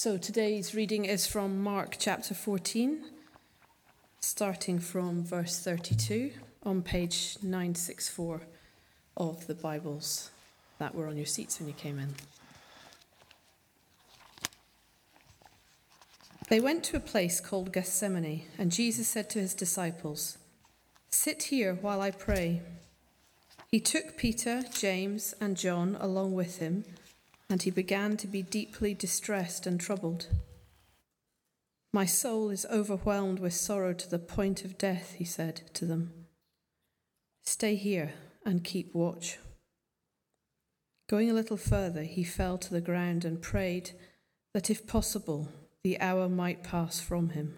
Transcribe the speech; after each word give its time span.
So 0.00 0.16
today's 0.16 0.76
reading 0.76 1.06
is 1.06 1.26
from 1.26 1.60
Mark 1.60 1.96
chapter 1.98 2.32
14, 2.32 3.02
starting 4.20 4.78
from 4.78 5.24
verse 5.24 5.58
32 5.58 6.30
on 6.62 6.82
page 6.82 7.36
964 7.42 8.42
of 9.16 9.48
the 9.48 9.56
Bibles 9.56 10.30
that 10.78 10.94
were 10.94 11.08
on 11.08 11.16
your 11.16 11.26
seats 11.26 11.58
when 11.58 11.66
you 11.66 11.74
came 11.74 11.98
in. 11.98 12.14
They 16.48 16.60
went 16.60 16.84
to 16.84 16.96
a 16.96 17.00
place 17.00 17.40
called 17.40 17.72
Gethsemane, 17.72 18.42
and 18.56 18.70
Jesus 18.70 19.08
said 19.08 19.28
to 19.30 19.40
his 19.40 19.52
disciples, 19.52 20.38
Sit 21.10 21.42
here 21.42 21.74
while 21.74 22.00
I 22.00 22.12
pray. 22.12 22.62
He 23.66 23.80
took 23.80 24.16
Peter, 24.16 24.62
James, 24.72 25.34
and 25.40 25.56
John 25.56 25.96
along 25.98 26.34
with 26.34 26.58
him 26.58 26.84
and 27.50 27.62
he 27.62 27.70
began 27.70 28.16
to 28.16 28.26
be 28.26 28.42
deeply 28.42 28.94
distressed 28.94 29.66
and 29.66 29.80
troubled. 29.80 30.26
My 31.92 32.04
soul 32.04 32.50
is 32.50 32.66
overwhelmed 32.70 33.38
with 33.38 33.54
sorrow 33.54 33.94
to 33.94 34.10
the 34.10 34.18
point 34.18 34.64
of 34.64 34.76
death, 34.76 35.14
he 35.18 35.24
said 35.24 35.62
to 35.74 35.86
them. 35.86 36.12
Stay 37.44 37.76
here 37.76 38.12
and 38.44 38.62
keep 38.62 38.94
watch. 38.94 39.38
Going 41.08 41.30
a 41.30 41.34
little 41.34 41.56
further, 41.56 42.02
he 42.02 42.22
fell 42.22 42.58
to 42.58 42.70
the 42.70 42.82
ground 42.82 43.24
and 43.24 43.40
prayed 43.40 43.92
that, 44.52 44.68
if 44.68 44.86
possible, 44.86 45.48
the 45.82 45.98
hour 45.98 46.28
might 46.28 46.62
pass 46.62 47.00
from 47.00 47.30
him. 47.30 47.56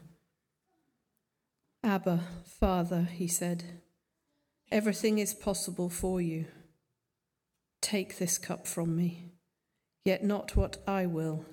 Abba, 1.82 2.20
Father, 2.44 3.08
he 3.12 3.26
said, 3.26 3.64
everything 4.70 5.18
is 5.18 5.34
possible 5.34 5.88
for 5.88 6.20
you. 6.20 6.46
Take 7.80 8.18
this 8.18 8.38
cup 8.38 8.68
from 8.68 8.94
me. 8.94 9.29
Yet 10.04 10.24
not 10.24 10.56
what 10.56 10.78
I 10.86 11.06
will, 11.06 11.44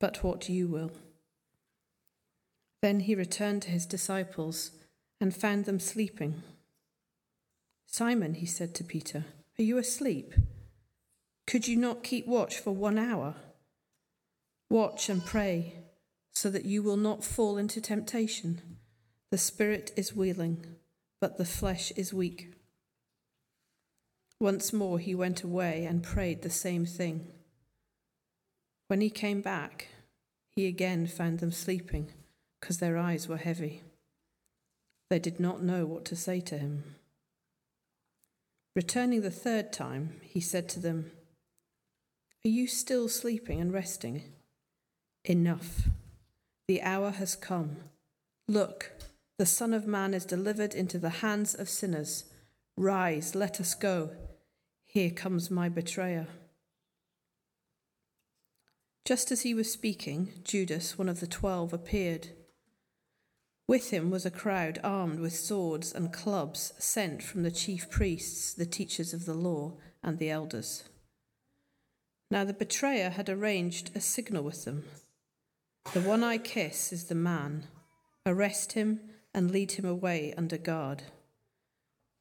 but 0.00 0.24
what 0.24 0.48
you 0.48 0.68
will. 0.68 0.92
Then 2.80 3.00
he 3.00 3.14
returned 3.14 3.62
to 3.62 3.70
his 3.70 3.86
disciples 3.86 4.72
and 5.20 5.34
found 5.34 5.66
them 5.66 5.78
sleeping. 5.78 6.42
Simon, 7.86 8.34
he 8.34 8.46
said 8.46 8.74
to 8.74 8.84
Peter, 8.84 9.26
are 9.58 9.62
you 9.62 9.78
asleep? 9.78 10.34
Could 11.46 11.68
you 11.68 11.76
not 11.76 12.02
keep 12.02 12.26
watch 12.26 12.58
for 12.58 12.72
one 12.72 12.98
hour? 12.98 13.34
Watch 14.70 15.08
and 15.08 15.24
pray 15.24 15.74
so 16.32 16.48
that 16.50 16.64
you 16.64 16.82
will 16.82 16.96
not 16.96 17.22
fall 17.22 17.58
into 17.58 17.80
temptation. 17.80 18.60
The 19.30 19.38
spirit 19.38 19.92
is 19.96 20.14
willing, 20.14 20.64
but 21.20 21.36
the 21.36 21.44
flesh 21.44 21.92
is 21.92 22.14
weak. 22.14 22.54
Once 24.40 24.72
more 24.72 24.98
he 24.98 25.14
went 25.14 25.42
away 25.42 25.84
and 25.84 26.02
prayed 26.02 26.42
the 26.42 26.50
same 26.50 26.86
thing. 26.86 27.28
When 28.92 29.00
he 29.00 29.08
came 29.08 29.40
back, 29.40 29.88
he 30.54 30.66
again 30.66 31.06
found 31.06 31.38
them 31.38 31.50
sleeping 31.50 32.12
because 32.60 32.76
their 32.76 32.98
eyes 32.98 33.26
were 33.26 33.38
heavy. 33.38 33.80
They 35.08 35.18
did 35.18 35.40
not 35.40 35.62
know 35.62 35.86
what 35.86 36.04
to 36.04 36.14
say 36.14 36.42
to 36.42 36.58
him. 36.58 36.96
Returning 38.76 39.22
the 39.22 39.30
third 39.30 39.72
time, 39.72 40.20
he 40.22 40.40
said 40.40 40.68
to 40.68 40.78
them, 40.78 41.10
Are 42.44 42.50
you 42.50 42.66
still 42.66 43.08
sleeping 43.08 43.62
and 43.62 43.72
resting? 43.72 44.24
Enough. 45.24 45.88
The 46.68 46.82
hour 46.82 47.12
has 47.12 47.34
come. 47.34 47.76
Look, 48.46 48.92
the 49.38 49.46
Son 49.46 49.72
of 49.72 49.86
Man 49.86 50.12
is 50.12 50.26
delivered 50.26 50.74
into 50.74 50.98
the 50.98 51.22
hands 51.24 51.54
of 51.54 51.70
sinners. 51.70 52.24
Rise, 52.76 53.34
let 53.34 53.58
us 53.58 53.72
go. 53.72 54.10
Here 54.84 55.10
comes 55.10 55.50
my 55.50 55.70
betrayer. 55.70 56.26
Just 59.04 59.32
as 59.32 59.42
he 59.42 59.52
was 59.52 59.72
speaking, 59.72 60.32
Judas, 60.44 60.96
one 60.96 61.08
of 61.08 61.20
the 61.20 61.26
twelve, 61.26 61.72
appeared. 61.72 62.28
With 63.66 63.90
him 63.90 64.10
was 64.10 64.24
a 64.24 64.30
crowd 64.30 64.78
armed 64.84 65.18
with 65.18 65.34
swords 65.34 65.92
and 65.92 66.12
clubs 66.12 66.72
sent 66.78 67.22
from 67.22 67.42
the 67.42 67.50
chief 67.50 67.90
priests, 67.90 68.52
the 68.52 68.66
teachers 68.66 69.12
of 69.12 69.24
the 69.24 69.34
law, 69.34 69.78
and 70.02 70.18
the 70.18 70.30
elders. 70.30 70.84
Now 72.30 72.44
the 72.44 72.52
betrayer 72.52 73.10
had 73.10 73.28
arranged 73.28 73.90
a 73.94 74.00
signal 74.00 74.44
with 74.44 74.64
them. 74.64 74.84
The 75.92 76.00
one 76.00 76.22
I 76.22 76.38
kiss 76.38 76.92
is 76.92 77.04
the 77.04 77.14
man. 77.14 77.64
Arrest 78.24 78.72
him 78.72 79.00
and 79.34 79.50
lead 79.50 79.72
him 79.72 79.84
away 79.84 80.32
under 80.36 80.58
guard. 80.58 81.02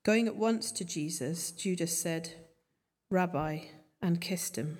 Going 0.03 0.28
at 0.28 0.36
once 0.36 0.72
to 0.72 0.84
Jesus, 0.84 1.52
Judas 1.52 2.02
said, 2.02 2.34
Rabbi, 3.12 3.59
and 4.02 4.19
kissed 4.19 4.56
him. 4.56 4.80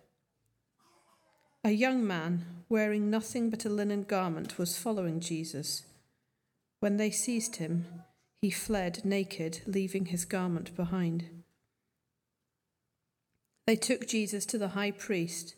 A 1.63 1.71
young 1.71 2.05
man, 2.05 2.45
wearing 2.69 3.11
nothing 3.11 3.51
but 3.51 3.65
a 3.65 3.69
linen 3.69 4.03
garment, 4.03 4.57
was 4.57 4.77
following 4.77 5.19
Jesus. 5.19 5.83
When 6.79 6.97
they 6.97 7.11
seized 7.11 7.57
him, 7.57 7.85
he 8.41 8.49
fled 8.49 9.05
naked, 9.05 9.61
leaving 9.67 10.07
his 10.07 10.25
garment 10.25 10.75
behind. 10.75 11.43
They 13.67 13.75
took 13.75 14.07
Jesus 14.07 14.45
to 14.47 14.57
the 14.57 14.69
high 14.69 14.89
priest, 14.89 15.53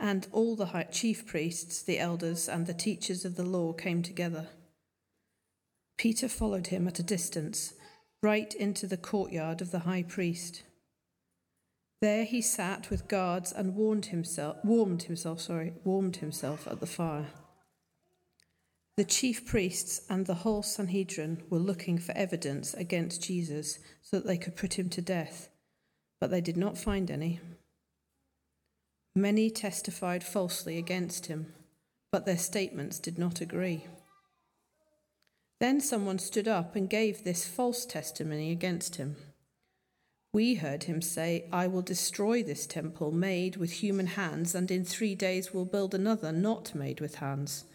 and 0.00 0.26
all 0.32 0.56
the 0.56 0.66
high, 0.66 0.84
chief 0.84 1.24
priests, 1.24 1.82
the 1.82 2.00
elders, 2.00 2.48
and 2.48 2.66
the 2.66 2.74
teachers 2.74 3.24
of 3.24 3.36
the 3.36 3.44
law 3.44 3.72
came 3.72 4.02
together. 4.02 4.48
Peter 5.96 6.28
followed 6.28 6.66
him 6.66 6.88
at 6.88 6.98
a 6.98 7.04
distance, 7.04 7.74
right 8.20 8.52
into 8.54 8.88
the 8.88 8.96
courtyard 8.96 9.60
of 9.60 9.70
the 9.70 9.80
high 9.80 10.02
priest. 10.02 10.64
There 12.04 12.24
he 12.24 12.42
sat 12.42 12.90
with 12.90 13.08
guards 13.08 13.50
and 13.50 13.74
warmed 13.74 14.04
himself, 14.04 14.58
warmed 14.62 15.04
himself, 15.04 15.40
sorry, 15.40 15.72
warmed 15.84 16.16
himself 16.16 16.68
at 16.68 16.80
the 16.80 16.86
fire. 16.86 17.28
The 18.98 19.04
chief 19.04 19.46
priests 19.46 20.02
and 20.10 20.26
the 20.26 20.34
whole 20.44 20.62
Sanhedrin 20.62 21.44
were 21.48 21.58
looking 21.58 21.96
for 21.96 22.12
evidence 22.12 22.74
against 22.74 23.22
Jesus 23.22 23.78
so 24.02 24.18
that 24.18 24.26
they 24.26 24.36
could 24.36 24.54
put 24.54 24.78
him 24.78 24.90
to 24.90 25.00
death, 25.00 25.48
but 26.20 26.30
they 26.30 26.42
did 26.42 26.58
not 26.58 26.76
find 26.76 27.10
any. 27.10 27.40
Many 29.16 29.48
testified 29.48 30.22
falsely 30.22 30.76
against 30.76 31.24
him, 31.24 31.54
but 32.12 32.26
their 32.26 32.36
statements 32.36 32.98
did 32.98 33.18
not 33.18 33.40
agree. 33.40 33.86
Then 35.58 35.80
someone 35.80 36.18
stood 36.18 36.48
up 36.48 36.76
and 36.76 36.90
gave 36.90 37.24
this 37.24 37.48
false 37.48 37.86
testimony 37.86 38.52
against 38.52 38.96
him. 38.96 39.16
We 40.34 40.56
heard 40.56 40.82
him 40.82 41.00
say, 41.00 41.44
I 41.52 41.68
will 41.68 41.80
destroy 41.80 42.42
this 42.42 42.66
temple 42.66 43.12
made 43.12 43.56
with 43.56 43.70
human 43.70 44.08
hands, 44.08 44.52
and 44.52 44.68
in 44.68 44.84
three 44.84 45.14
days 45.14 45.54
will 45.54 45.64
build 45.64 45.94
another 45.94 46.32
not 46.32 46.74
made 46.74 47.00
with 47.00 47.14
hands. 47.14 47.66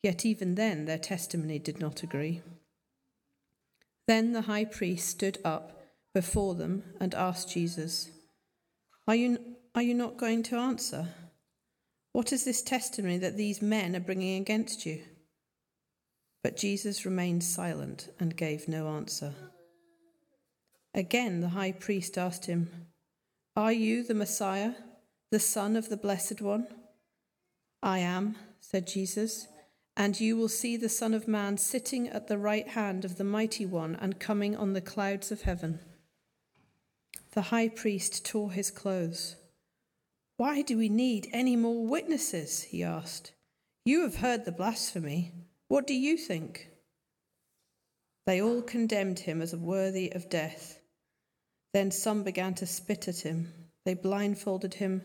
Yet 0.00 0.24
even 0.24 0.54
then 0.54 0.84
their 0.84 0.96
testimony 0.96 1.58
did 1.58 1.80
not 1.80 2.04
agree. 2.04 2.40
Then 4.06 4.32
the 4.32 4.42
high 4.42 4.64
priest 4.64 5.08
stood 5.08 5.38
up 5.44 5.82
before 6.14 6.54
them 6.54 6.84
and 7.00 7.12
asked 7.16 7.50
Jesus, 7.50 8.10
Are 9.08 9.16
you, 9.16 9.56
are 9.74 9.82
you 9.82 9.94
not 9.94 10.18
going 10.18 10.44
to 10.44 10.56
answer? 10.56 11.08
What 12.12 12.32
is 12.32 12.44
this 12.44 12.62
testimony 12.62 13.18
that 13.18 13.36
these 13.36 13.60
men 13.60 13.96
are 13.96 14.00
bringing 14.00 14.40
against 14.40 14.86
you? 14.86 15.02
But 16.44 16.56
Jesus 16.56 17.04
remained 17.04 17.42
silent 17.42 18.08
and 18.20 18.36
gave 18.36 18.68
no 18.68 18.86
answer. 18.86 19.34
Again, 20.96 21.42
the 21.42 21.50
high 21.50 21.72
priest 21.72 22.16
asked 22.16 22.46
him, 22.46 22.70
Are 23.54 23.70
you 23.70 24.02
the 24.02 24.14
Messiah, 24.14 24.72
the 25.30 25.38
Son 25.38 25.76
of 25.76 25.90
the 25.90 25.96
Blessed 25.98 26.40
One? 26.40 26.68
I 27.82 27.98
am, 27.98 28.36
said 28.60 28.86
Jesus, 28.86 29.46
and 29.94 30.18
you 30.18 30.38
will 30.38 30.48
see 30.48 30.78
the 30.78 30.88
Son 30.88 31.12
of 31.12 31.28
Man 31.28 31.58
sitting 31.58 32.08
at 32.08 32.28
the 32.28 32.38
right 32.38 32.66
hand 32.68 33.04
of 33.04 33.18
the 33.18 33.24
Mighty 33.24 33.66
One 33.66 33.94
and 34.00 34.18
coming 34.18 34.56
on 34.56 34.72
the 34.72 34.80
clouds 34.80 35.30
of 35.30 35.42
heaven. 35.42 35.80
The 37.32 37.42
high 37.42 37.68
priest 37.68 38.24
tore 38.24 38.52
his 38.52 38.70
clothes. 38.70 39.36
Why 40.38 40.62
do 40.62 40.78
we 40.78 40.88
need 40.88 41.28
any 41.30 41.56
more 41.56 41.86
witnesses? 41.86 42.62
he 42.62 42.82
asked. 42.82 43.32
You 43.84 44.00
have 44.00 44.16
heard 44.16 44.46
the 44.46 44.52
blasphemy. 44.52 45.32
What 45.68 45.86
do 45.86 45.92
you 45.92 46.16
think? 46.16 46.70
They 48.24 48.40
all 48.40 48.62
condemned 48.62 49.20
him 49.20 49.42
as 49.42 49.54
worthy 49.54 50.10
of 50.10 50.30
death. 50.30 50.75
Then 51.76 51.90
some 51.90 52.22
began 52.22 52.54
to 52.54 52.64
spit 52.64 53.06
at 53.06 53.18
him. 53.18 53.52
They 53.84 53.92
blindfolded 53.92 54.72
him, 54.72 55.02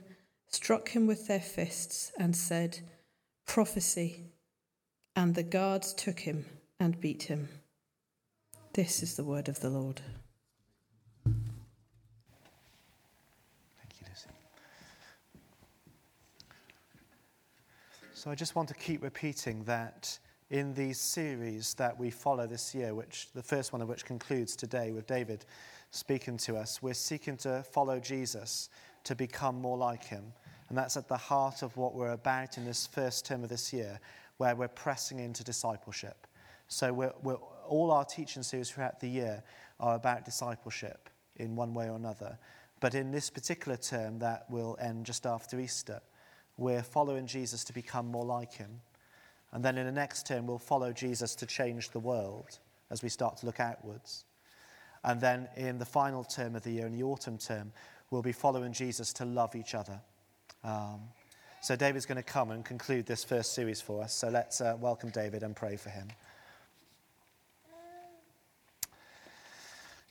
struck 0.47 0.87
him 0.87 1.05
with 1.05 1.27
their 1.27 1.41
fists, 1.41 2.13
and 2.17 2.33
said, 2.33 2.79
Prophecy. 3.45 4.31
And 5.13 5.35
the 5.35 5.43
guards 5.43 5.93
took 5.93 6.21
him 6.21 6.45
and 6.79 6.97
beat 7.01 7.23
him. 7.23 7.49
This 8.71 9.03
is 9.03 9.17
the 9.17 9.25
word 9.25 9.49
of 9.49 9.59
the 9.59 9.69
Lord. 9.69 9.99
Thank 11.25 11.35
you, 13.99 14.07
Lucy. 14.07 14.29
So 18.13 18.31
I 18.31 18.35
just 18.35 18.55
want 18.55 18.69
to 18.69 18.75
keep 18.75 19.03
repeating 19.03 19.65
that 19.65 20.17
in 20.49 20.73
these 20.73 20.99
series 20.99 21.73
that 21.73 21.99
we 21.99 22.09
follow 22.09 22.47
this 22.47 22.73
year, 22.73 22.95
which 22.95 23.27
the 23.33 23.43
first 23.43 23.73
one 23.73 23.81
of 23.81 23.89
which 23.89 24.05
concludes 24.05 24.55
today 24.55 24.91
with 24.91 25.05
David 25.05 25.45
speaking 25.91 26.37
to 26.37 26.57
us, 26.57 26.81
we're 26.81 26.93
seeking 26.93 27.37
to 27.37 27.63
follow 27.71 27.99
Jesus 27.99 28.69
to 29.03 29.15
become 29.15 29.61
more 29.61 29.77
like 29.77 30.03
him. 30.03 30.33
And 30.69 30.77
that's 30.77 30.95
at 30.95 31.07
the 31.07 31.17
heart 31.17 31.63
of 31.63 31.75
what 31.75 31.93
we're 31.93 32.11
about 32.11 32.57
in 32.57 32.65
this 32.65 32.87
first 32.87 33.25
term 33.25 33.43
of 33.43 33.49
this 33.49 33.73
year, 33.73 33.99
where 34.37 34.55
we're 34.55 34.69
pressing 34.69 35.19
into 35.19 35.43
discipleship. 35.43 36.27
So 36.67 36.93
we're, 36.93 37.13
we're, 37.21 37.37
all 37.67 37.91
our 37.91 38.05
teaching 38.05 38.41
series 38.41 38.71
throughout 38.71 39.01
the 39.01 39.09
year 39.09 39.43
are 39.81 39.95
about 39.95 40.23
discipleship 40.23 41.09
in 41.35 41.55
one 41.55 41.73
way 41.73 41.89
or 41.89 41.95
another. 41.97 42.37
But 42.79 42.95
in 42.95 43.11
this 43.11 43.29
particular 43.29 43.77
term 43.77 44.19
that 44.19 44.49
will 44.49 44.77
end 44.79 45.05
just 45.05 45.25
after 45.25 45.59
Easter, 45.59 46.01
we're 46.57 46.83
following 46.83 47.27
Jesus 47.27 47.63
to 47.65 47.73
become 47.73 48.07
more 48.07 48.25
like 48.25 48.53
him. 48.53 48.79
And 49.51 49.65
then 49.65 49.77
in 49.77 49.85
the 49.85 49.91
next 49.91 50.25
term, 50.25 50.47
we'll 50.47 50.57
follow 50.57 50.93
Jesus 50.93 51.35
to 51.35 51.45
change 51.45 51.89
the 51.89 51.99
world 51.99 52.59
as 52.89 53.03
we 53.03 53.09
start 53.09 53.37
to 53.37 53.45
look 53.45 53.59
outwards. 53.59 54.23
And 55.03 55.19
then 55.19 55.49
in 55.55 55.79
the 55.79 55.85
final 55.85 56.23
term 56.23 56.55
of 56.55 56.63
the 56.63 56.71
year, 56.71 56.85
in 56.85 56.93
the 56.93 57.03
autumn 57.03 57.37
term, 57.37 57.71
we'll 58.11 58.21
be 58.21 58.31
following 58.31 58.73
Jesus 58.73 59.13
to 59.13 59.25
love 59.25 59.55
each 59.55 59.73
other. 59.73 59.99
Um, 60.63 61.01
so 61.61 61.75
David's 61.75 62.05
going 62.05 62.17
to 62.17 62.23
come 62.23 62.51
and 62.51 62.65
conclude 62.65 63.05
this 63.05 63.23
first 63.23 63.53
series 63.53 63.81
for 63.81 64.03
us. 64.03 64.13
So 64.13 64.29
let's 64.29 64.61
uh, 64.61 64.75
welcome 64.79 65.09
David 65.09 65.43
and 65.43 65.55
pray 65.55 65.75
for 65.75 65.89
him. 65.89 66.07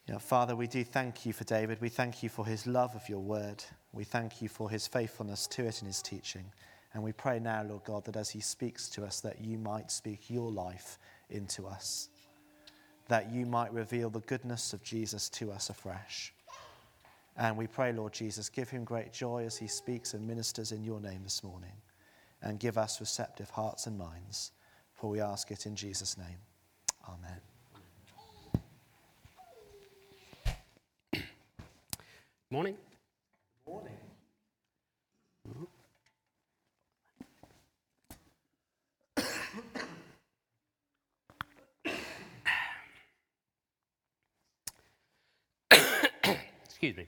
Yeah, 0.08 0.19
Father, 0.19 0.56
we 0.56 0.66
do 0.66 0.82
thank 0.82 1.25
you 1.25 1.32
for 1.32 1.44
David. 1.44 1.81
We 1.81 1.88
thank 1.88 2.22
you 2.22 2.28
for 2.28 2.44
his 2.44 2.66
love 2.66 2.96
of 2.96 3.08
your 3.08 3.20
word. 3.20 3.62
We 3.92 4.02
thank 4.02 4.42
you 4.42 4.48
for 4.48 4.69
his 4.69 4.88
faithfulness 4.88 5.46
to 5.48 5.66
it 5.66 5.82
in 5.82 5.87
his 5.87 6.02
teaching. 6.02 6.44
And 6.92 7.02
we 7.04 7.12
pray 7.12 7.38
now, 7.38 7.62
Lord 7.62 7.84
God, 7.84 8.04
that 8.06 8.16
as 8.16 8.31
he 8.31 8.40
speaks 8.40 8.88
to 8.90 9.04
us, 9.04 9.20
that 9.20 9.40
you 9.40 9.56
might 9.56 9.92
speak 9.92 10.28
your 10.28 10.50
life 10.50 10.98
into 11.31 11.66
us, 11.66 12.08
that 13.11 13.33
you 13.33 13.45
might 13.45 13.73
reveal 13.73 14.09
the 14.09 14.21
goodness 14.21 14.73
of 14.73 14.85
Jesus 14.85 15.29
to 15.31 15.51
us 15.51 15.69
afresh. 15.69 16.33
And 17.37 17.57
we 17.57 17.67
pray, 17.67 17.93
Lord 17.93 18.12
Jesus, 18.12 18.49
give 18.49 18.71
him 18.71 18.85
great 18.85 19.12
joy 19.12 19.45
as 19.45 19.57
he 19.57 19.67
speaks 19.67 20.15
and 20.15 20.25
ministers 20.25 20.71
in 20.71 20.85
your 20.85 21.01
name 21.01 21.25
this 21.25 21.43
morning. 21.43 21.73
And 22.41 22.61
give 22.61 22.79
us 22.79 23.01
receptive 23.01 23.51
hearts 23.51 23.89
and 23.89 23.99
minds, 23.99 24.53
for 24.95 25.11
we 25.11 25.21
ask 25.21 25.51
it 25.51 25.67
in 25.67 25.75
Jesus' 25.75 26.17
name. 26.17 26.39
Amen. 27.09 27.41
Morning. 32.49 32.77
Excuse 46.82 46.97
me. 46.97 47.06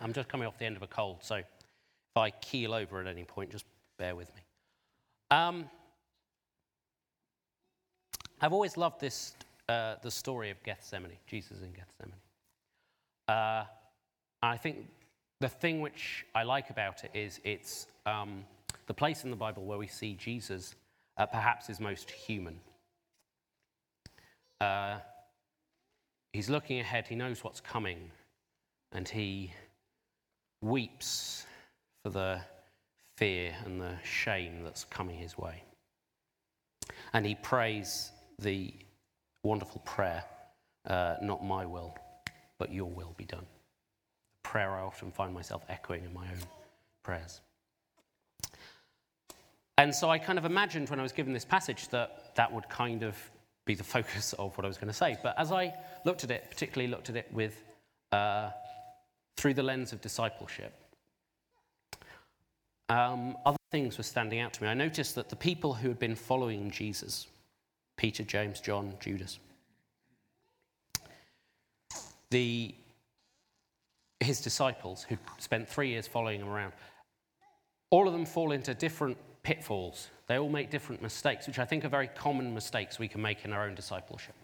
I'm 0.00 0.12
just 0.12 0.28
coming 0.28 0.48
off 0.48 0.58
the 0.58 0.64
end 0.64 0.74
of 0.74 0.82
a 0.82 0.88
cold, 0.88 1.18
so 1.20 1.36
if 1.36 1.46
I 2.16 2.30
keel 2.30 2.74
over 2.74 3.00
at 3.00 3.06
any 3.06 3.22
point, 3.22 3.52
just 3.52 3.64
bear 3.96 4.16
with 4.16 4.26
me. 4.34 4.42
Um, 5.30 5.70
I've 8.40 8.52
always 8.52 8.76
loved 8.76 9.00
this, 9.00 9.34
uh, 9.68 9.94
the 10.02 10.10
story 10.10 10.50
of 10.50 10.60
Gethsemane, 10.64 11.12
Jesus 11.28 11.58
in 11.62 11.70
Gethsemane. 11.70 12.18
Uh, 13.28 13.66
I 14.42 14.56
think 14.56 14.78
the 15.38 15.48
thing 15.48 15.80
which 15.80 16.26
I 16.34 16.42
like 16.42 16.70
about 16.70 17.04
it 17.04 17.12
is 17.14 17.38
it's 17.44 17.86
um, 18.04 18.44
the 18.88 18.94
place 18.94 19.22
in 19.22 19.30
the 19.30 19.36
Bible 19.36 19.64
where 19.64 19.78
we 19.78 19.86
see 19.86 20.14
Jesus 20.14 20.74
uh, 21.18 21.26
perhaps 21.26 21.70
is 21.70 21.78
most 21.78 22.10
human. 22.10 22.58
Uh, 24.60 24.98
he's 26.32 26.50
looking 26.50 26.80
ahead, 26.80 27.06
he 27.06 27.14
knows 27.14 27.44
what's 27.44 27.60
coming, 27.60 28.10
and 28.92 29.08
he 29.08 29.52
weeps 30.60 31.46
for 32.02 32.10
the 32.10 32.40
fear 33.16 33.54
and 33.64 33.80
the 33.80 33.94
shame 34.04 34.62
that's 34.62 34.84
coming 34.84 35.16
his 35.16 35.36
way. 35.36 35.62
And 37.12 37.26
he 37.26 37.34
prays 37.34 38.12
the 38.38 38.72
wonderful 39.42 39.80
prayer 39.84 40.24
uh, 40.88 41.16
not 41.22 41.44
my 41.44 41.64
will, 41.64 41.96
but 42.58 42.72
your 42.72 42.90
will 42.90 43.14
be 43.16 43.24
done. 43.24 43.46
A 44.44 44.48
prayer 44.48 44.72
I 44.72 44.80
often 44.80 45.10
find 45.12 45.32
myself 45.32 45.64
echoing 45.68 46.04
in 46.04 46.12
my 46.12 46.24
own 46.24 46.40
prayers. 47.02 47.40
And 49.78 49.94
so 49.94 50.10
I 50.10 50.18
kind 50.18 50.38
of 50.38 50.44
imagined 50.44 50.90
when 50.90 51.00
I 51.00 51.02
was 51.02 51.12
given 51.12 51.32
this 51.32 51.44
passage 51.44 51.88
that 51.88 52.34
that 52.34 52.52
would 52.52 52.68
kind 52.68 53.02
of 53.02 53.16
be 53.64 53.74
the 53.74 53.84
focus 53.84 54.32
of 54.34 54.56
what 54.56 54.64
I 54.64 54.68
was 54.68 54.76
going 54.76 54.88
to 54.88 54.94
say. 54.94 55.16
But 55.22 55.38
as 55.38 55.52
I 55.52 55.72
looked 56.04 56.24
at 56.24 56.30
it, 56.30 56.46
particularly 56.50 56.90
looked 56.90 57.10
at 57.10 57.16
it 57.16 57.32
with 57.32 57.62
uh, 58.10 58.50
through 59.42 59.54
the 59.54 59.62
lens 59.62 59.92
of 59.92 60.00
discipleship, 60.00 60.72
um, 62.88 63.36
other 63.44 63.58
things 63.72 63.98
were 63.98 64.04
standing 64.04 64.38
out 64.38 64.52
to 64.52 64.62
me. 64.62 64.68
I 64.68 64.74
noticed 64.74 65.16
that 65.16 65.28
the 65.30 65.34
people 65.34 65.74
who 65.74 65.88
had 65.88 65.98
been 65.98 66.14
following 66.14 66.70
Jesus, 66.70 67.26
Peter, 67.96 68.22
James, 68.22 68.60
John, 68.60 68.94
Judas, 69.00 69.40
the, 72.30 72.72
his 74.20 74.40
disciples 74.40 75.04
who 75.08 75.18
spent 75.38 75.68
three 75.68 75.88
years 75.88 76.06
following 76.06 76.40
him 76.40 76.48
around, 76.48 76.72
all 77.90 78.06
of 78.06 78.12
them 78.12 78.24
fall 78.24 78.52
into 78.52 78.74
different 78.74 79.16
pitfalls. 79.42 80.06
They 80.28 80.38
all 80.38 80.50
make 80.50 80.70
different 80.70 81.02
mistakes, 81.02 81.48
which 81.48 81.58
I 81.58 81.64
think 81.64 81.84
are 81.84 81.88
very 81.88 82.06
common 82.06 82.54
mistakes 82.54 83.00
we 83.00 83.08
can 83.08 83.20
make 83.20 83.44
in 83.44 83.52
our 83.52 83.66
own 83.66 83.74
discipleship. 83.74 84.36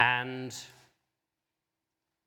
And 0.00 0.52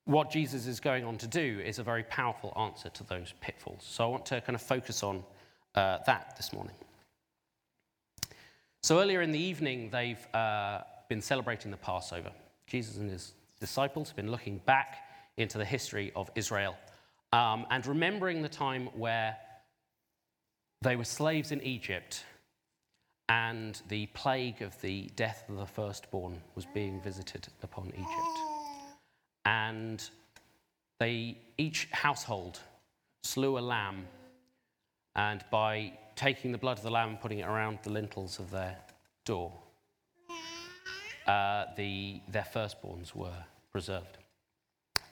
what 0.06 0.31
Jesus 0.31 0.68
is 0.68 0.80
going 0.80 1.06
on 1.06 1.18
to 1.19 1.27
do 1.27 1.62
is 1.63 1.80
a 1.80 1.83
very 1.83 2.03
powerful 2.03 2.53
answer 2.57 2.89
to 2.89 3.03
those 3.03 3.33
pitfalls. 3.39 3.83
So 3.88 4.03
I 4.03 4.07
want 4.07 4.25
to 4.27 4.42
kind 4.42 4.56
of 4.56 4.62
focus 4.62 5.03
on 5.03 5.24
uh, 5.75 6.00
that 6.06 6.36
this 6.38 6.51
morning. 6.53 6.75
So 8.84 9.00
earlier 9.00 9.22
in 9.22 9.31
the 9.31 9.39
evening, 9.39 9.89
they've 9.91 10.25
uh, 10.34 10.81
been 11.08 11.22
celebrating 11.22 11.70
the 11.72 11.77
Passover. 11.77 12.31
Jesus 12.65 12.98
and 12.98 13.10
his 13.10 13.34
disciples 13.60 14.10
have 14.10 14.15
been 14.15 14.31
looking 14.31 14.58
back 14.65 14.98
into 15.38 15.58
the 15.58 15.65
history 15.65 16.12
of 16.15 16.31
Israel 16.36 16.75
um, 17.31 17.65
and 17.70 17.86
remembering 17.86 18.41
the 18.41 18.50
time 18.50 18.89
where 18.96 19.38
they 20.81 20.96
were 20.96 21.05
slaves 21.05 21.51
in 21.51 21.62
Egypt 21.62 22.25
and 23.29 23.81
the 23.88 24.08
plague 24.08 24.62
of 24.62 24.79
the 24.81 25.10
death 25.15 25.46
of 25.48 25.58
the 25.58 25.65
firstborn 25.65 26.41
was 26.55 26.65
being 26.74 27.00
visited 27.01 27.48
upon 27.63 27.88
Egypt. 27.88 28.40
And 29.45 30.03
they, 31.00 31.38
each 31.57 31.88
household 31.91 32.60
slew 33.24 33.57
a 33.57 33.60
lamb, 33.60 34.07
and 35.15 35.43
by 35.51 35.93
taking 36.15 36.51
the 36.51 36.57
blood 36.57 36.77
of 36.77 36.83
the 36.83 36.91
lamb 36.91 37.10
and 37.10 37.21
putting 37.21 37.39
it 37.39 37.48
around 37.48 37.79
the 37.83 37.89
lintels 37.89 38.39
of 38.39 38.51
their 38.51 38.77
door, 39.25 39.51
uh, 41.27 41.65
the, 41.75 42.21
their 42.27 42.45
firstborns 42.53 43.15
were 43.15 43.43
preserved. 43.71 44.17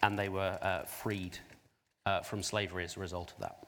And 0.01 0.17
they 0.17 0.29
were 0.29 0.57
uh, 0.61 0.83
freed 0.83 1.37
uh, 2.05 2.21
from 2.21 2.43
slavery 2.43 2.83
as 2.83 2.95
a 2.97 2.99
result 2.99 3.33
of 3.33 3.39
that. 3.39 3.65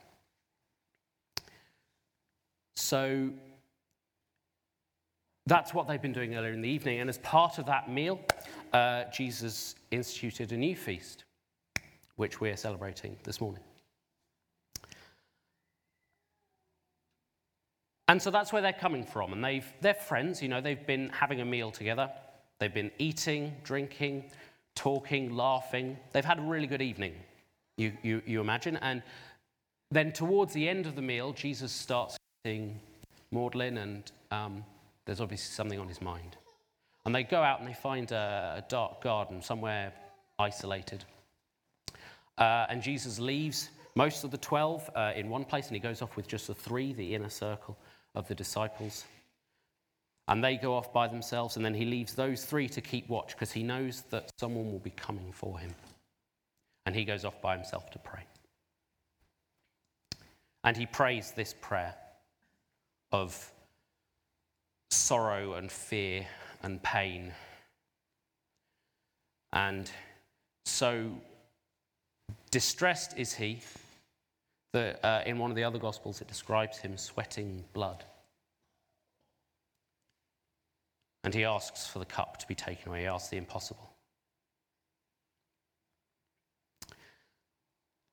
So 2.76 3.32
that's 5.52 5.74
what 5.74 5.86
they've 5.86 6.02
been 6.02 6.14
doing 6.14 6.34
earlier 6.36 6.54
in 6.54 6.62
the 6.62 6.70
evening. 6.70 7.02
And 7.02 7.10
as 7.10 7.18
part 7.18 7.58
of 7.58 7.66
that 7.66 7.92
meal, 7.92 8.22
uh, 8.72 9.04
Jesus 9.12 9.76
instituted 9.92 10.54
a 10.54 10.58
new 10.58 10.78
feast, 10.78 11.26
which 12.16 12.40
we're 12.40 12.56
celebrating 12.56 13.18
this 13.26 13.42
morning. 13.42 13.62
And 18.08 18.22
so 18.22 18.32
that's 18.32 18.54
where 18.54 18.62
they're 18.62 18.72
coming 18.72 19.04
from. 19.04 19.34
And 19.34 19.44
they've, 19.44 19.66
they're 19.82 19.94
friends, 19.94 20.42
you 20.42 20.48
know, 20.48 20.62
they've 20.62 20.88
been 20.88 21.10
having 21.10 21.42
a 21.42 21.46
meal 21.46 21.70
together. 21.70 22.10
They've 22.62 22.74
been 22.74 22.92
eating, 22.98 23.54
drinking, 23.66 24.32
talking, 24.76 25.36
laughing. 25.36 25.98
They've 26.14 26.24
had 26.24 26.40
a 26.40 26.44
really 26.44 26.68
good 26.68 26.82
evening, 26.82 27.14
you, 27.78 27.92
you, 28.04 28.22
you 28.26 28.40
imagine. 28.40 28.78
And 28.78 29.04
then 29.92 30.14
towards 30.14 30.54
the 30.54 30.70
end 30.70 30.86
of 30.86 30.96
the 30.96 31.02
meal, 31.02 31.34
Jesus 31.34 31.74
starts 31.74 32.16
eating 32.46 32.80
Maudlin, 33.32 33.80
and 33.80 34.12
um, 34.32 34.64
there's 35.12 35.20
obviously 35.20 35.52
something 35.52 35.78
on 35.78 35.90
his 35.90 36.02
mind. 36.02 36.38
And 37.04 37.14
they 37.14 37.24
go 37.24 37.42
out 37.42 37.60
and 37.60 37.68
they 37.68 37.74
find 37.74 38.10
a, 38.14 38.64
a 38.64 38.70
dark 38.70 39.04
garden 39.04 39.42
somewhere 39.42 39.92
isolated. 40.40 41.04
Uh, 42.38 42.68
and 42.70 42.82
Jesus 42.82 43.20
leaves 43.20 43.72
most 43.94 44.24
of 44.24 44.32
the 44.32 44.38
12 44.38 44.90
uh, 44.96 45.12
in 45.14 45.28
one 45.28 45.44
place, 45.44 45.68
and 45.68 45.76
he 45.76 45.82
goes 45.82 46.02
off 46.02 46.16
with 46.16 46.30
just 46.30 46.48
the 46.48 46.54
three, 46.54 46.94
the 46.94 47.14
inner 47.14 47.28
circle 47.28 47.78
of 48.16 48.26
the 48.30 48.36
disciples. 48.36 49.04
And 50.30 50.42
they 50.42 50.56
go 50.56 50.76
off 50.76 50.94
by 50.94 51.10
themselves, 51.10 51.58
and 51.58 51.66
then 51.66 51.74
he 51.74 51.84
leaves 51.84 52.14
those 52.14 52.46
three 52.46 52.70
to 52.70 52.80
keep 52.80 53.10
watch 53.10 53.34
because 53.34 53.52
he 53.52 53.64
knows 53.64 54.04
that 54.12 54.32
someone 54.40 54.72
will 54.72 54.80
be 54.80 54.92
coming 54.92 55.34
for 55.34 55.60
him. 55.60 55.76
And 56.86 56.96
he 56.96 57.04
goes 57.04 57.26
off 57.26 57.42
by 57.42 57.58
himself 57.58 57.92
to 57.92 58.00
pray. 58.00 58.24
And 60.64 60.78
he 60.78 60.86
prays 60.86 61.34
this 61.36 61.54
prayer 61.60 61.96
of 63.12 63.52
sorrow 64.92 65.54
and 65.54 65.72
fear 65.72 66.28
and 66.64 66.82
pain. 66.84 67.34
And 69.54 69.90
so 70.66 71.12
distressed 72.52 73.18
is 73.18 73.34
he 73.34 73.62
that 74.74 75.04
uh, 75.04 75.24
in 75.26 75.38
one 75.38 75.50
of 75.50 75.56
the 75.56 75.64
other 75.64 75.80
Gospels 75.80 76.22
it 76.22 76.28
describes 76.28 76.78
him 76.78 76.98
sweating 76.98 77.64
blood. 77.74 78.04
And 81.24 81.34
he 81.34 81.44
asks 81.44 81.86
for 81.88 82.00
the 82.00 82.06
cup 82.06 82.38
to 82.38 82.48
be 82.48 82.56
taken 82.56 82.90
away. 82.90 83.02
He 83.02 83.08
asks 83.08 83.30
the 83.30 83.38
impossible. 83.38 83.92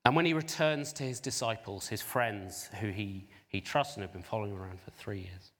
And 0.05 0.17
when 0.17 0.25
he 0.25 0.33
returns 0.33 0.93
to 0.95 1.03
his 1.03 1.21
disciples, 1.21 1.89
his 1.89 2.03
friends, 2.03 2.71
who 2.81 2.89
he, 2.89 3.29
he 3.49 3.61
trusts 3.61 3.97
and 3.97 4.03
have 4.03 4.13
been 4.13 4.23
following 4.23 4.53
around 4.53 4.81
for 4.81 4.91
three 4.91 5.21
years, 5.21 5.53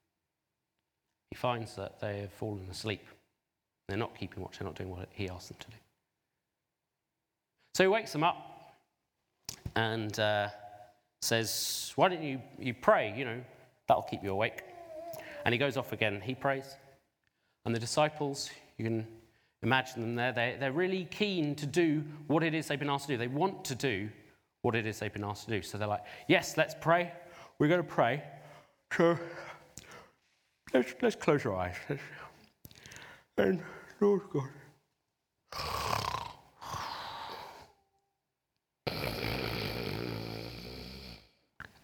he 1.31 1.37
finds 1.37 1.75
that 1.77 2.01
they 2.01 2.21
have 2.21 2.33
fallen 2.33 2.67
asleep. 2.71 3.05
They're 3.89 3.97
not 3.97 4.19
keeping 4.19 4.43
watch, 4.43 4.59
they're 4.59 4.67
not 4.67 4.77
doing 4.77 4.91
what 4.91 5.09
he 5.11 5.29
asked 5.29 5.49
them 5.49 5.59
to 5.61 5.67
do. 5.69 5.77
So 7.75 7.85
he 7.85 7.89
wakes 7.89 8.13
them 8.13 8.25
up 8.25 8.75
and 9.77 10.19
uh, 10.19 10.49
says, 11.23 11.93
Why 11.97 12.09
don't 12.09 12.23
you, 12.23 12.41
you 12.59 12.75
pray? 12.75 13.15
You 13.17 13.25
know, 13.25 13.41
that'll 13.87 14.03
keep 14.03 14.23
you 14.23 14.33
awake. 14.33 14.63
And 15.45 15.53
he 15.53 15.59
goes 15.59 15.77
off 15.77 15.93
again, 15.93 16.21
he 16.21 16.35
prays. 16.35 16.77
And 17.65 17.75
the 17.75 17.79
disciples, 17.79 18.51
you 18.77 18.85
can 18.85 19.07
imagine 19.63 20.01
them 20.01 20.15
there, 20.15 20.33
they're, 20.33 20.57
they're 20.59 20.73
really 20.73 21.05
keen 21.11 21.55
to 21.57 21.67
do 21.67 22.03
what 22.27 22.43
it 22.43 22.55
is 22.55 22.69
they've 22.69 22.79
been 22.79 22.91
asked 22.91 23.07
to 23.07 23.15
do. 23.15 23.19
They 23.19 23.29
want 23.29 23.65
to 23.67 23.75
do 23.75 24.09
what 24.63 24.75
it 24.75 24.87
is 24.87 24.99
they've 24.99 25.13
been 25.13 25.25
asked 25.25 25.45
to 25.47 25.51
do. 25.51 25.63
So 25.63 25.79
they're 25.79 25.89
like, 25.89 26.05
Yes, 26.27 26.57
let's 26.57 26.75
pray. 26.81 27.13
We're 27.59 27.69
going 27.69 27.83
to 27.83 27.89
pray. 27.89 28.23
So 28.97 29.19
let's, 30.73 30.95
let's 31.03 31.17
close 31.17 31.45
our 31.47 31.55
eyes. 31.55 31.77
Let's, 31.89 32.03
and 33.37 33.63
Lord 34.01 34.23
God. 34.33 34.49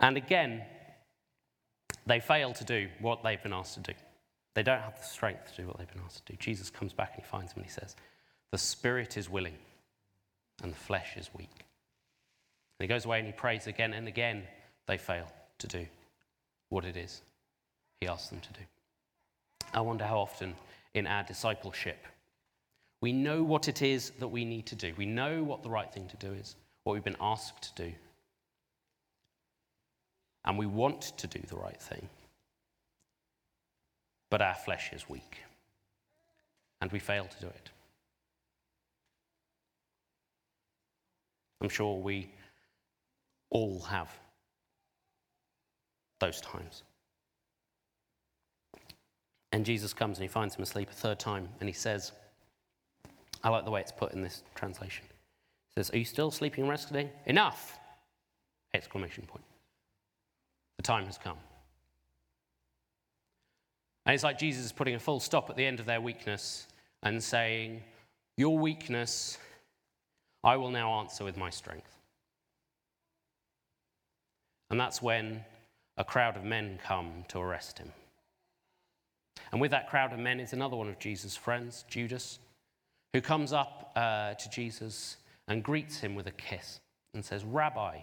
And 0.00 0.16
again, 0.16 0.62
they 2.06 2.20
fail 2.20 2.52
to 2.52 2.64
do 2.64 2.88
what 3.00 3.22
they've 3.22 3.42
been 3.42 3.52
asked 3.52 3.74
to 3.74 3.80
do. 3.80 3.94
They 4.54 4.62
don't 4.62 4.80
have 4.80 4.98
the 4.98 5.06
strength 5.06 5.54
to 5.54 5.62
do 5.62 5.68
what 5.68 5.78
they've 5.78 5.90
been 5.90 6.02
asked 6.04 6.26
to 6.26 6.32
do. 6.32 6.38
Jesus 6.38 6.68
comes 6.70 6.92
back 6.92 7.12
and 7.14 7.24
he 7.24 7.28
finds 7.28 7.52
them 7.54 7.62
and 7.62 7.70
he 7.70 7.72
says, 7.72 7.96
The 8.50 8.58
spirit 8.58 9.16
is 9.16 9.30
willing 9.30 9.56
and 10.62 10.72
the 10.72 10.76
flesh 10.76 11.16
is 11.16 11.30
weak. 11.32 11.64
And 12.78 12.80
he 12.80 12.86
goes 12.86 13.04
away 13.04 13.18
and 13.18 13.26
he 13.26 13.32
prays 13.32 13.66
again 13.66 13.94
and 13.94 14.06
again. 14.06 14.42
They 14.86 14.98
fail 14.98 15.32
to 15.58 15.66
do 15.66 15.86
what 16.68 16.84
it 16.84 16.96
is 16.96 17.22
he 18.04 18.08
asks 18.08 18.28
them 18.28 18.40
to 18.40 18.52
do. 18.52 18.60
I 19.74 19.80
wonder 19.80 20.04
how 20.04 20.18
often 20.18 20.54
in 20.94 21.06
our 21.06 21.24
discipleship 21.24 21.98
we 23.00 23.12
know 23.12 23.42
what 23.42 23.68
it 23.68 23.82
is 23.82 24.12
that 24.18 24.28
we 24.28 24.44
need 24.44 24.66
to 24.66 24.74
do. 24.74 24.94
We 24.96 25.04
know 25.04 25.42
what 25.42 25.62
the 25.62 25.68
right 25.68 25.92
thing 25.92 26.08
to 26.08 26.16
do 26.16 26.32
is, 26.32 26.56
what 26.84 26.94
we've 26.94 27.04
been 27.04 27.16
asked 27.20 27.74
to 27.74 27.84
do 27.84 27.92
and 30.44 30.58
we 30.58 30.66
want 30.66 31.00
to 31.16 31.26
do 31.26 31.40
the 31.48 31.56
right 31.56 31.80
thing. 31.80 32.08
But 34.30 34.42
our 34.42 34.54
flesh 34.54 34.92
is 34.92 35.08
weak, 35.08 35.38
and 36.80 36.90
we 36.92 36.98
fail 36.98 37.24
to 37.24 37.40
do 37.40 37.46
it. 37.46 37.70
I'm 41.60 41.68
sure 41.68 41.96
we 41.98 42.30
all 43.50 43.80
have 43.80 44.10
those 46.20 46.40
times. 46.40 46.82
And 49.54 49.64
Jesus 49.64 49.94
comes 49.94 50.18
and 50.18 50.24
he 50.24 50.28
finds 50.28 50.56
him 50.56 50.64
asleep 50.64 50.90
a 50.90 50.92
third 50.92 51.20
time, 51.20 51.48
and 51.60 51.68
he 51.68 51.72
says, 51.72 52.10
I 53.44 53.50
like 53.50 53.64
the 53.64 53.70
way 53.70 53.80
it's 53.80 53.92
put 53.92 54.12
in 54.12 54.20
this 54.20 54.42
translation. 54.56 55.04
He 55.68 55.80
says, 55.80 55.92
Are 55.92 55.96
you 55.96 56.04
still 56.04 56.32
sleeping 56.32 56.62
and 56.64 56.70
resting? 56.70 57.08
Enough! 57.26 57.78
Exclamation 58.74 59.26
point. 59.26 59.44
The 60.78 60.82
time 60.82 61.06
has 61.06 61.18
come. 61.18 61.36
And 64.04 64.14
it's 64.14 64.24
like 64.24 64.40
Jesus 64.40 64.64
is 64.64 64.72
putting 64.72 64.96
a 64.96 64.98
full 64.98 65.20
stop 65.20 65.48
at 65.50 65.56
the 65.56 65.64
end 65.64 65.78
of 65.78 65.86
their 65.86 66.00
weakness 66.00 66.66
and 67.04 67.22
saying, 67.22 67.80
Your 68.36 68.58
weakness, 68.58 69.38
I 70.42 70.56
will 70.56 70.72
now 70.72 70.98
answer 70.98 71.22
with 71.22 71.36
my 71.36 71.50
strength. 71.50 71.96
And 74.70 74.80
that's 74.80 75.00
when 75.00 75.44
a 75.96 76.02
crowd 76.02 76.36
of 76.36 76.42
men 76.42 76.80
come 76.84 77.24
to 77.28 77.38
arrest 77.38 77.78
him. 77.78 77.92
And 79.54 79.60
with 79.60 79.70
that 79.70 79.88
crowd 79.88 80.12
of 80.12 80.18
men 80.18 80.40
is 80.40 80.52
another 80.52 80.74
one 80.74 80.88
of 80.88 80.98
Jesus' 80.98 81.36
friends, 81.36 81.84
Judas, 81.86 82.40
who 83.12 83.20
comes 83.20 83.52
up 83.52 83.92
uh, 83.94 84.34
to 84.34 84.50
Jesus 84.50 85.18
and 85.46 85.62
greets 85.62 86.00
him 86.00 86.16
with 86.16 86.26
a 86.26 86.32
kiss 86.32 86.80
and 87.14 87.24
says, 87.24 87.44
Rabbi, 87.44 87.98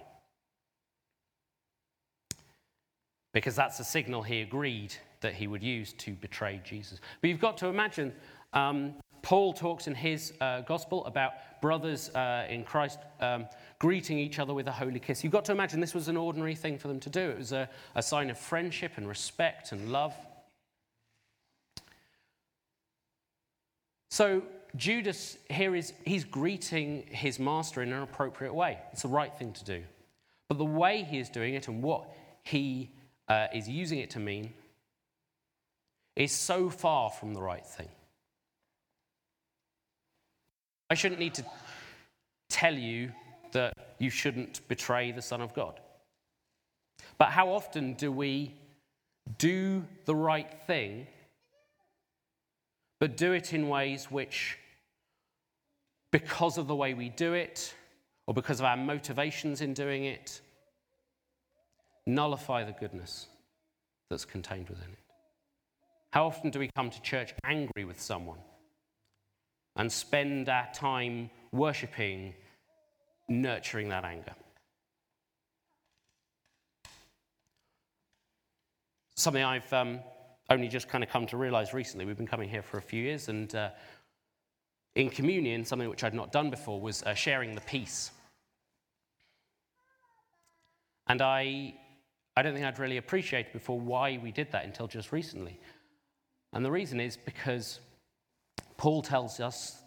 because 3.34 3.54
that's 3.54 3.78
the 3.78 3.84
signal 3.84 4.24
he 4.24 4.40
agreed 4.40 4.96
that 5.20 5.34
he 5.34 5.48
would 5.48 5.62
use 5.62 5.92
to 5.92 6.14
betray 6.14 6.62
Jesus. 6.64 7.02
But 7.20 7.30
you've 7.30 7.42
got 7.42 7.58
to 7.58 7.68
imagine, 7.68 8.14
um, 8.54 8.94
Paul 9.22 9.52
talks 9.52 9.88
in 9.88 9.94
his 9.94 10.32
uh, 10.40 10.62
gospel 10.62 11.06
about 11.06 11.34
brothers 11.62 12.12
uh, 12.16 12.48
in 12.50 12.64
Christ 12.64 13.00
um, 13.20 13.46
greeting 13.78 14.18
each 14.18 14.40
other 14.40 14.54
with 14.54 14.70
a 14.70 14.72
holy 14.72 15.02
kiss. 15.02 15.22
You've 15.22 15.34
got 15.34 15.44
to 15.46 15.52
imagine 15.52 15.82
this 15.82 15.94
was 15.94 16.08
an 16.08 16.16
ordinary 16.16 16.56
thing 16.56 16.78
for 16.78 16.88
them 16.88 17.02
to 17.02 17.10
do, 17.10 17.32
it 17.32 17.38
was 17.40 17.52
a, 17.52 17.68
a 17.96 18.02
sign 18.02 18.30
of 18.30 18.38
friendship 18.38 18.94
and 18.96 19.06
respect 19.06 19.74
and 19.74 19.92
love. 19.92 20.16
So, 24.12 24.44
Judas 24.76 25.38
here 25.50 25.74
is 25.74 25.94
he's 26.06 26.26
greeting 26.26 27.06
his 27.10 27.40
master 27.40 27.82
in 27.82 27.92
an 27.92 28.04
appropriate 28.04 28.54
way. 28.54 28.78
It's 28.92 29.02
the 29.02 29.08
right 29.08 29.34
thing 29.38 29.54
to 29.54 29.64
do. 29.64 29.84
But 30.50 30.58
the 30.58 30.66
way 30.66 31.04
he 31.04 31.18
is 31.18 31.30
doing 31.30 31.56
it 31.56 31.70
and 31.70 31.82
what 31.82 32.10
he 32.44 32.92
uh, 33.30 33.48
is 33.54 33.70
using 33.70 34.00
it 34.00 34.12
to 34.12 34.20
mean 34.20 34.54
is 36.18 36.34
so 36.34 36.70
far 36.70 37.10
from 37.10 37.34
the 37.34 37.42
right 37.42 37.66
thing. 37.66 37.88
I 40.90 40.96
shouldn't 40.96 41.22
need 41.22 41.36
to 41.36 41.46
tell 42.50 42.74
you 42.74 43.14
that 43.54 43.74
you 43.98 44.10
shouldn't 44.10 44.68
betray 44.68 45.14
the 45.14 45.22
Son 45.22 45.40
of 45.40 45.54
God. 45.54 45.80
But 47.18 47.30
how 47.30 47.50
often 47.50 47.94
do 47.94 48.12
we 48.12 48.56
do 49.38 49.86
the 50.06 50.16
right 50.16 50.54
thing, 50.68 51.08
but 53.02 53.18
do 53.18 53.34
it 53.34 53.52
in 53.52 53.68
ways 53.68 54.12
which, 54.12 54.60
because 56.12 56.60
of 56.60 56.68
the 56.68 56.76
way 56.76 56.94
we 56.94 57.10
do 57.10 57.34
it, 57.34 57.74
or 58.28 58.34
because 58.36 58.60
of 58.60 58.66
our 58.68 58.78
motivations 58.78 59.62
in 59.62 59.74
doing 59.74 60.06
it, 60.06 60.40
nullify 62.06 62.64
the 62.64 62.74
goodness 62.74 63.26
that's 64.12 64.24
contained 64.24 64.70
within 64.70 64.92
it? 64.92 65.00
How 66.12 66.28
often 66.28 66.52
do 66.52 66.60
we 66.60 66.70
come 66.76 66.92
to 66.92 67.02
church 67.02 67.34
angry 67.44 67.86
with 67.86 68.00
someone 68.00 68.38
and 69.78 69.92
spend 69.92 70.48
our 70.48 70.68
time 70.72 71.32
worshipping, 71.52 72.36
nurturing 73.28 73.90
that 73.90 74.06
anger? 74.06 74.36
Something 79.16 79.44
I've 79.44 79.74
um, 79.74 80.02
only 80.52 80.68
just 80.68 80.90
kind 80.90 81.04
of 81.04 81.10
come 81.10 81.26
to 81.28 81.38
realize 81.38 81.74
recently. 81.74 82.06
We've 82.06 82.18
been 82.18 82.28
coming 82.28 82.50
here 82.50 82.62
for 82.62 82.78
a 82.78 82.82
few 82.82 83.02
years, 83.02 83.30
and 83.30 83.54
uh, 83.56 83.70
in 84.96 85.10
communion, 85.10 85.64
something 85.64 85.90
which 85.90 86.04
I'd 86.04 86.14
not 86.14 86.34
done 86.34 86.50
before 86.50 86.80
was 86.80 87.04
uh, 87.04 87.14
sharing 87.14 87.56
the 87.56 87.62
peace. 87.62 88.12
And 91.08 91.22
I 91.22 91.76
I 92.36 92.42
don't 92.42 92.54
think 92.54 92.66
I'd 92.66 92.80
really 92.80 92.98
appreciated 92.98 93.54
before 93.54 93.80
why 93.80 94.20
we 94.22 94.32
did 94.32 94.52
that 94.52 94.66
until 94.66 94.88
just 94.88 95.12
recently. 95.12 95.60
And 96.54 96.66
the 96.66 96.72
reason 96.72 97.00
is 97.00 97.18
because 97.18 97.80
Paul 98.78 99.02
tells 99.02 99.40
us 99.40 99.82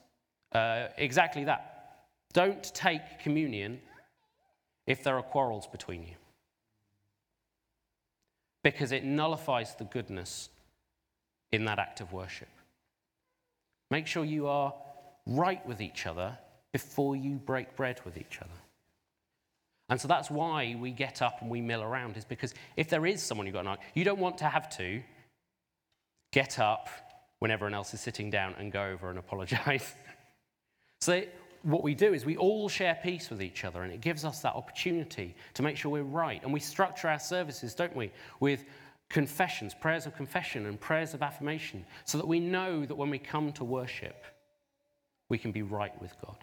uh, 0.53 0.89
exactly 0.97 1.45
that. 1.45 2.05
Don't 2.33 2.65
take 2.75 3.19
communion 3.19 3.81
if 4.87 5.03
there 5.03 5.17
are 5.17 5.23
quarrels 5.23 5.67
between 5.67 6.03
you, 6.03 6.17
because 8.63 8.93
it 8.93 9.05
nullifies 9.05 9.75
the 9.75 9.85
goodness 9.85 10.51
in 11.55 11.65
that 11.67 11.79
act 11.79 12.01
of 12.01 12.13
worship. 12.13 12.49
Make 13.91 14.07
sure 14.07 14.25
you 14.25 14.47
are 14.49 14.75
right 15.27 15.65
with 15.67 15.81
each 15.81 16.07
other 16.07 16.37
before 16.73 17.17
you 17.17 17.37
break 17.37 17.77
bread 17.77 18.01
with 18.05 18.19
each 18.19 18.39
other. 18.41 18.51
And 19.89 20.01
so 20.01 20.09
that's 20.09 20.31
why 20.31 20.77
we 20.79 20.91
get 20.91 21.23
up 21.23 21.41
and 21.41 21.51
we 21.51 21.61
mill 21.61 21.83
around, 21.83 22.17
is 22.17 22.25
because 22.25 22.55
if 22.77 22.89
there 22.89 23.07
is 23.07 23.23
someone 23.23 23.47
you've 23.47 23.55
got 23.55 23.61
an 23.61 23.69
argument, 23.69 23.93
you 23.95 24.05
don't 24.05 24.19
want 24.19 24.39
to 24.39 24.47
have 24.47 24.69
to 24.79 25.03
get 26.33 26.59
up 26.59 26.89
when 27.39 27.51
everyone 27.51 27.75
else 27.75 27.95
is 27.95 28.01
sitting 28.01 28.31
down 28.31 28.55
and 28.59 28.73
go 28.73 28.83
over 28.83 29.11
and 29.11 29.19
apologize. 29.19 29.95
so 31.01 31.23
what 31.63 31.83
we 31.83 31.95
do 31.95 32.13
is 32.13 32.25
we 32.25 32.37
all 32.37 32.69
share 32.69 32.99
peace 33.03 33.31
with 33.31 33.43
each 33.43 33.65
other, 33.65 33.83
and 33.83 33.93
it 33.93 34.01
gives 34.01 34.25
us 34.25 34.41
that 34.41 34.55
opportunity 34.55 35.35
to 35.55 35.63
make 35.63 35.77
sure 35.77 35.91
we're 35.93 36.03
right. 36.03 36.43
And 36.43 36.53
we 36.53 36.61
structure 36.61 37.09
our 37.09 37.19
services, 37.19 37.75
don't 37.75 37.95
we, 37.95 38.11
with 38.41 38.65
confessions, 39.11 39.75
prayers 39.75 40.07
of 40.07 40.17
confession, 40.17 40.67
and 40.67 40.81
prayers 40.81 41.15
of 41.15 41.23
affirmation, 41.23 41.85
so 42.05 42.19
that 42.19 42.27
we 42.27 42.41
know 42.41 42.85
that 42.85 42.95
when 42.95 43.11
we 43.11 43.19
come 43.19 43.53
to 43.53 43.65
worship, 43.65 44.25
we 45.29 45.39
can 45.39 45.53
be 45.53 45.63
right 45.63 45.93
with 46.03 46.15
God. 46.25 46.37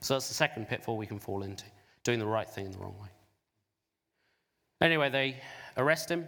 So 0.00 0.14
that's 0.14 0.28
the 0.28 0.34
second 0.34 0.68
pitfall 0.68 0.96
we 0.96 1.06
can 1.06 1.18
fall 1.18 1.42
into 1.42 1.64
doing 2.02 2.18
the 2.18 2.26
right 2.26 2.48
thing 2.48 2.66
in 2.66 2.72
the 2.72 2.78
wrong 2.78 2.96
way. 3.00 3.08
Anyway, 4.80 5.08
they 5.10 5.36
arrest 5.76 6.10
him 6.10 6.26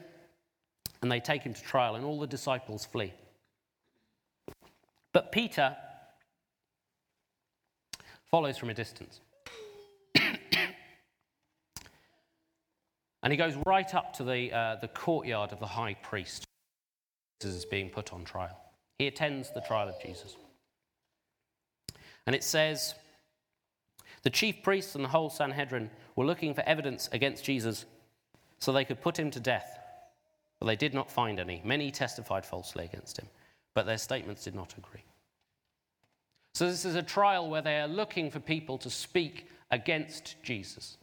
and 1.02 1.10
they 1.10 1.20
take 1.20 1.42
him 1.42 1.52
to 1.52 1.62
trial, 1.62 1.96
and 1.96 2.04
all 2.04 2.18
the 2.18 2.26
disciples 2.26 2.86
flee. 2.86 3.12
But 5.12 5.32
Peter 5.32 5.76
follows 8.30 8.56
from 8.56 8.70
a 8.70 8.74
distance. 8.74 9.20
And 13.24 13.32
he 13.32 13.38
goes 13.38 13.56
right 13.66 13.92
up 13.94 14.12
to 14.18 14.22
the, 14.22 14.52
uh, 14.52 14.76
the 14.76 14.88
courtyard 14.88 15.50
of 15.50 15.58
the 15.58 15.66
high 15.66 15.94
priest. 15.94 16.44
Jesus 17.40 17.56
is 17.56 17.64
being 17.64 17.88
put 17.88 18.12
on 18.12 18.22
trial. 18.22 18.60
He 18.98 19.06
attends 19.06 19.50
the 19.50 19.62
trial 19.62 19.88
of 19.88 20.00
Jesus. 20.00 20.36
And 22.26 22.36
it 22.36 22.44
says, 22.44 22.94
the 24.24 24.30
chief 24.30 24.62
priests 24.62 24.94
and 24.94 25.02
the 25.02 25.08
whole 25.08 25.30
Sanhedrin 25.30 25.90
were 26.16 26.26
looking 26.26 26.54
for 26.54 26.62
evidence 26.66 27.08
against 27.12 27.44
Jesus 27.44 27.86
so 28.58 28.72
they 28.72 28.84
could 28.84 29.00
put 29.00 29.18
him 29.18 29.30
to 29.30 29.40
death. 29.40 29.78
But 30.60 30.66
they 30.66 30.76
did 30.76 30.92
not 30.92 31.10
find 31.10 31.40
any. 31.40 31.62
Many 31.64 31.90
testified 31.90 32.44
falsely 32.44 32.84
against 32.84 33.18
him, 33.18 33.28
but 33.74 33.86
their 33.86 33.98
statements 33.98 34.44
did 34.44 34.54
not 34.54 34.74
agree. 34.76 35.04
So, 36.54 36.66
this 36.66 36.84
is 36.84 36.94
a 36.94 37.02
trial 37.02 37.50
where 37.50 37.62
they 37.62 37.80
are 37.80 37.88
looking 37.88 38.30
for 38.30 38.38
people 38.38 38.78
to 38.78 38.88
speak 38.88 39.48
against 39.70 40.36
Jesus. 40.42 40.96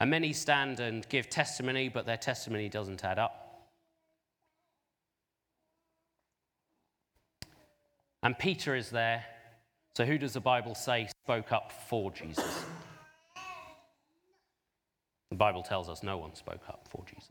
And 0.00 0.10
many 0.10 0.32
stand 0.32 0.80
and 0.80 1.08
give 1.08 1.30
testimony, 1.30 1.88
but 1.88 2.06
their 2.06 2.16
testimony 2.16 2.68
doesn't 2.68 3.04
add 3.04 3.18
up. 3.18 3.68
And 8.22 8.38
Peter 8.38 8.74
is 8.74 8.90
there 8.90 9.24
so, 9.96 10.04
who 10.04 10.18
does 10.18 10.32
the 10.32 10.40
Bible 10.40 10.74
say 10.74 11.08
spoke 11.22 11.52
up 11.52 11.70
for 11.70 12.10
Jesus? 12.10 12.64
The 15.30 15.36
Bible 15.36 15.62
tells 15.62 15.88
us 15.88 16.02
no 16.02 16.18
one 16.18 16.34
spoke 16.34 16.62
up 16.68 16.88
for 16.88 17.04
Jesus. 17.06 17.30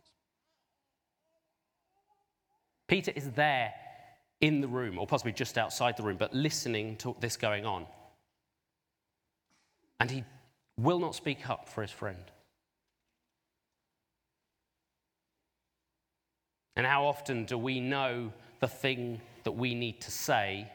Peter 2.87 3.11
is 3.15 3.29
there 3.31 3.73
in 4.39 4.61
the 4.61 4.67
room, 4.67 4.97
or 4.97 5.05
possibly 5.05 5.33
just 5.33 5.57
outside 5.57 5.97
the 5.97 6.03
room, 6.03 6.17
but 6.17 6.33
listening 6.33 6.95
to 6.97 7.15
this 7.19 7.35
going 7.35 7.65
on. 7.65 7.85
And 9.99 10.09
he 10.09 10.23
will 10.77 10.99
not 10.99 11.15
speak 11.15 11.49
up 11.49 11.67
for 11.67 11.81
his 11.81 11.91
friend. 11.91 12.23
And 16.75 16.85
how 16.85 17.05
often 17.05 17.45
do 17.45 17.57
we 17.57 17.79
know 17.79 18.33
the 18.59 18.67
thing 18.67 19.21
that 19.43 19.51
we 19.51 19.75
need 19.75 20.01
to 20.01 20.11
say 20.11 20.71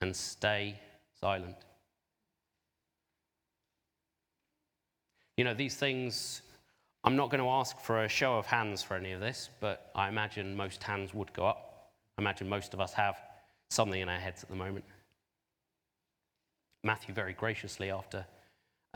and 0.00 0.14
stay 0.14 0.78
silent. 1.20 1.56
You 5.36 5.44
know, 5.44 5.54
these 5.54 5.76
things, 5.76 6.42
I'm 7.04 7.16
not 7.16 7.30
going 7.30 7.42
to 7.42 7.48
ask 7.50 7.78
for 7.78 8.04
a 8.04 8.08
show 8.08 8.38
of 8.38 8.46
hands 8.46 8.82
for 8.82 8.94
any 8.94 9.12
of 9.12 9.20
this, 9.20 9.50
but 9.60 9.90
I 9.94 10.08
imagine 10.08 10.56
most 10.56 10.82
hands 10.82 11.12
would 11.12 11.32
go 11.32 11.46
up. 11.46 11.90
I 12.16 12.22
imagine 12.22 12.48
most 12.48 12.72
of 12.72 12.80
us 12.80 12.94
have 12.94 13.16
something 13.70 14.00
in 14.00 14.08
our 14.08 14.18
heads 14.18 14.42
at 14.42 14.48
the 14.48 14.56
moment. 14.56 14.84
Matthew, 16.84 17.14
very 17.14 17.32
graciously, 17.32 17.90
after 17.90 18.24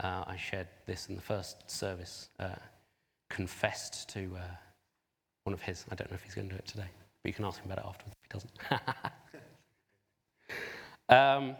uh, 0.01 0.23
I 0.25 0.37
shared 0.37 0.67
this 0.85 1.09
in 1.09 1.15
the 1.15 1.21
first 1.21 1.69
service, 1.69 2.29
uh, 2.39 2.55
confessed 3.29 4.09
to 4.09 4.37
uh, 4.37 4.55
one 5.43 5.53
of 5.53 5.61
his. 5.61 5.85
I 5.91 5.95
don't 5.95 6.09
know 6.11 6.15
if 6.15 6.23
he's 6.23 6.35
going 6.35 6.49
to 6.49 6.55
do 6.55 6.59
it 6.59 6.67
today, 6.67 6.89
but 7.23 7.29
you 7.29 7.33
can 7.33 7.45
ask 7.45 7.59
him 7.59 7.71
about 7.71 7.83
it 7.83 7.87
afterwards 7.87 8.15
if 8.23 8.31
he 8.31 8.33
doesn't. 8.33 9.11
Um, 11.11 11.57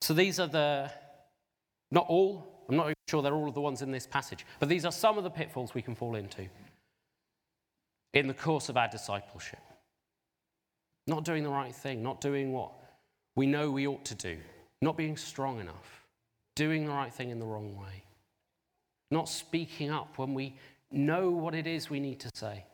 so 0.00 0.12
these 0.12 0.40
are 0.40 0.48
the, 0.48 0.90
not 1.92 2.06
all, 2.08 2.64
I'm 2.68 2.76
not 2.76 2.86
even 2.86 2.94
sure 3.08 3.22
they're 3.22 3.32
all 3.34 3.48
of 3.48 3.54
the 3.54 3.60
ones 3.60 3.80
in 3.80 3.92
this 3.92 4.06
passage, 4.06 4.44
but 4.58 4.68
these 4.68 4.84
are 4.84 4.92
some 4.92 5.16
of 5.16 5.24
the 5.24 5.30
pitfalls 5.30 5.72
we 5.72 5.82
can 5.82 5.94
fall 5.94 6.16
into 6.16 6.48
in 8.12 8.26
the 8.26 8.34
course 8.34 8.68
of 8.68 8.76
our 8.76 8.88
discipleship. 8.88 9.60
Not 11.06 11.24
doing 11.24 11.44
the 11.44 11.50
right 11.50 11.74
thing, 11.74 12.02
not 12.02 12.20
doing 12.20 12.52
what 12.52 12.72
we 13.36 13.46
know 13.46 13.70
we 13.70 13.86
ought 13.86 14.04
to 14.06 14.16
do, 14.16 14.38
not 14.82 14.96
being 14.96 15.16
strong 15.16 15.60
enough, 15.60 16.02
doing 16.56 16.86
the 16.86 16.92
right 16.92 17.14
thing 17.14 17.30
in 17.30 17.38
the 17.38 17.46
wrong 17.46 17.76
way, 17.76 18.02
not 19.12 19.28
speaking 19.28 19.90
up 19.90 20.18
when 20.18 20.34
we 20.34 20.56
know 20.96 21.30
what 21.30 21.54
it 21.54 21.66
is 21.66 21.90
we 21.90 22.00
need 22.00 22.20
to 22.20 22.30
say. 22.34 22.64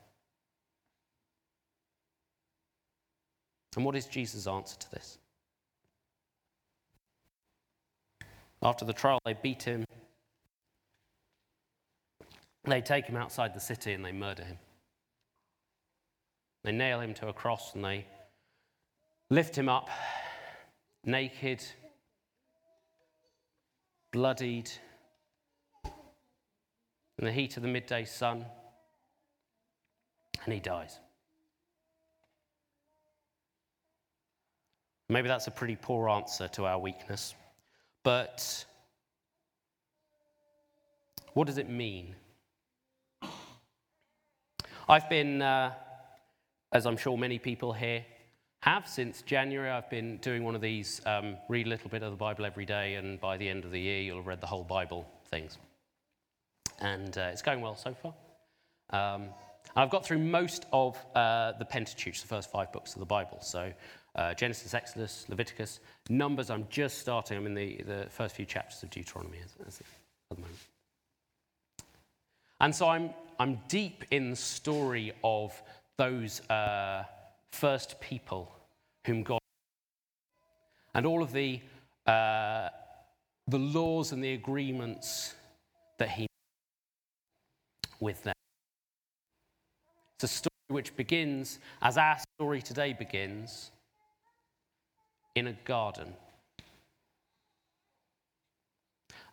And 3.75 3.85
what 3.85 3.95
is 3.95 4.05
Jesus' 4.05 4.47
answer 4.47 4.77
to 4.77 4.91
this? 4.91 5.17
After 8.61 8.85
the 8.85 8.93
trial, 8.93 9.19
they 9.25 9.33
beat 9.33 9.63
him. 9.63 9.83
They 12.65 12.81
take 12.81 13.05
him 13.05 13.17
outside 13.17 13.53
the 13.53 13.59
city 13.59 13.93
and 13.93 14.05
they 14.05 14.13
murder 14.13 14.43
him. 14.43 14.57
They 16.63 16.71
nail 16.71 17.01
him 17.01 17.13
to 17.15 17.27
a 17.27 17.33
cross 17.33 17.75
and 17.75 17.83
they 17.83 18.05
lift 19.29 19.57
him 19.57 19.67
up, 19.67 19.89
naked, 21.03 21.61
bloodied, 24.13 24.71
in 27.19 27.25
the 27.25 27.31
heat 27.31 27.57
of 27.57 27.63
the 27.63 27.69
midday 27.69 28.05
sun, 28.05 28.45
and 30.45 30.53
he 30.53 30.59
dies. 30.59 30.99
Maybe 35.09 35.27
that's 35.27 35.47
a 35.47 35.51
pretty 35.51 35.75
poor 35.75 36.09
answer 36.09 36.47
to 36.49 36.65
our 36.65 36.79
weakness. 36.79 37.35
But 38.03 38.65
what 41.33 41.47
does 41.47 41.57
it 41.57 41.69
mean? 41.69 42.15
I've 44.89 45.09
been, 45.09 45.41
uh, 45.41 45.73
as 46.71 46.85
I'm 46.85 46.97
sure 46.97 47.17
many 47.17 47.39
people 47.39 47.73
here 47.73 48.03
have 48.61 48.87
since 48.87 49.21
January, 49.21 49.69
I've 49.69 49.89
been 49.89 50.17
doing 50.17 50.43
one 50.43 50.55
of 50.55 50.61
these 50.61 51.01
um, 51.05 51.37
read 51.47 51.67
a 51.67 51.69
little 51.69 51.89
bit 51.89 52.01
of 52.01 52.11
the 52.11 52.17
Bible 52.17 52.45
every 52.45 52.65
day, 52.65 52.95
and 52.95 53.19
by 53.19 53.37
the 53.37 53.47
end 53.47 53.65
of 53.65 53.71
the 53.71 53.79
year, 53.79 54.01
you'll 54.01 54.17
have 54.17 54.27
read 54.27 54.41
the 54.41 54.47
whole 54.47 54.63
Bible 54.63 55.05
things. 55.29 55.57
And 56.79 57.17
uh, 57.17 57.29
it's 57.31 57.41
going 57.41 57.61
well 57.61 57.75
so 57.75 57.93
far. 57.93 58.13
Um, 58.89 59.29
I've 59.75 59.89
got 59.89 60.05
through 60.05 60.19
most 60.19 60.65
of 60.71 60.97
uh, 61.15 61.53
the 61.57 61.65
Pentateuch, 61.65 62.19
the 62.19 62.27
first 62.27 62.51
five 62.51 62.71
books 62.71 62.93
of 62.93 62.99
the 62.99 63.05
Bible. 63.05 63.39
So 63.41 63.71
uh, 64.15 64.33
Genesis, 64.33 64.73
Exodus, 64.73 65.25
Leviticus. 65.29 65.79
Numbers, 66.09 66.49
I'm 66.49 66.67
just 66.69 66.99
starting. 66.99 67.37
I'm 67.37 67.47
in 67.47 67.55
the, 67.55 67.81
the 67.85 68.07
first 68.09 68.35
few 68.35 68.45
chapters 68.45 68.83
of 68.83 68.89
Deuteronomy 68.89 69.39
at 69.39 69.73
the 70.29 70.35
moment. 70.35 70.57
And 72.61 72.75
so 72.75 72.87
I'm, 72.87 73.09
I'm 73.39 73.59
deep 73.67 74.05
in 74.11 74.29
the 74.29 74.35
story 74.35 75.13
of 75.23 75.59
those 75.97 76.47
uh, 76.49 77.03
first 77.51 77.99
people 77.99 78.53
whom 79.05 79.23
God 79.23 79.39
and 80.93 81.05
all 81.05 81.23
of 81.23 81.33
the, 81.33 81.59
uh, 82.05 82.69
the 83.47 83.59
laws 83.59 84.11
and 84.11 84.23
the 84.23 84.33
agreements 84.33 85.33
that 85.97 86.09
He 86.09 86.27
with 88.03 88.21
them. 88.23 88.35
It's 90.15 90.25
a 90.25 90.27
story 90.27 90.51
which 90.67 90.95
begins 90.95 91.59
as 91.81 91.97
our 91.97 92.17
story 92.37 92.61
today 92.61 92.93
begins 92.93 93.71
in 95.35 95.47
a 95.47 95.53
garden. 95.65 96.13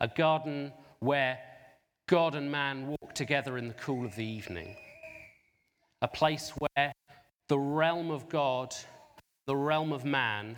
A 0.01 0.09
garden 0.09 0.73
where 1.01 1.39
God 2.09 2.35
and 2.35 2.51
man 2.51 2.87
walk 2.87 3.15
together 3.15 3.59
in 3.59 3.69
the 3.69 3.75
cool 3.75 4.07
of 4.07 4.17
the 4.17 4.25
evening. 4.25 4.77
A 6.03 6.09
place 6.09 6.53
where 6.59 6.93
the 7.49 7.59
realm 7.59 8.11
of 8.11 8.29
God, 8.29 8.75
the 9.47 9.57
realm 9.57 9.93
of 9.93 10.05
man, 10.05 10.57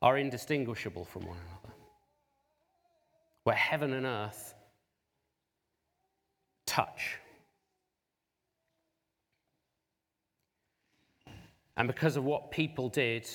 are 0.00 0.16
indistinguishable 0.16 1.04
from 1.04 1.26
one 1.26 1.36
another. 1.36 1.74
Where 3.44 3.56
heaven 3.56 3.92
and 3.92 4.06
earth 4.06 4.54
touch. 6.66 7.18
And 11.76 11.88
because 11.88 12.16
of 12.16 12.24
what 12.24 12.50
people 12.50 12.88
did, 12.88 13.28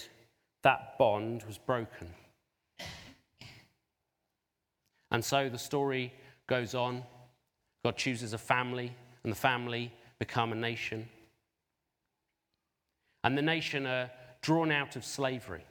that 0.64 0.98
bond 0.98 1.44
was 1.44 1.58
broken. 1.58 2.14
And 5.12 5.24
so 5.24 5.50
the 5.50 5.58
story 5.58 6.14
goes 6.48 6.76
on. 6.76 7.04
God 7.84 7.98
chooses 7.98 8.34
a 8.34 8.38
family, 8.38 8.94
and 9.24 9.32
the 9.32 9.38
family 9.38 9.94
become 10.20 10.52
a 10.52 10.56
nation. 10.56 11.08
And 13.24 13.38
the 13.38 13.42
nation 13.42 13.86
are 13.86 14.12
drawn 14.42 14.72
out 14.72 14.96
of 14.96 15.06
slavery, 15.06 15.66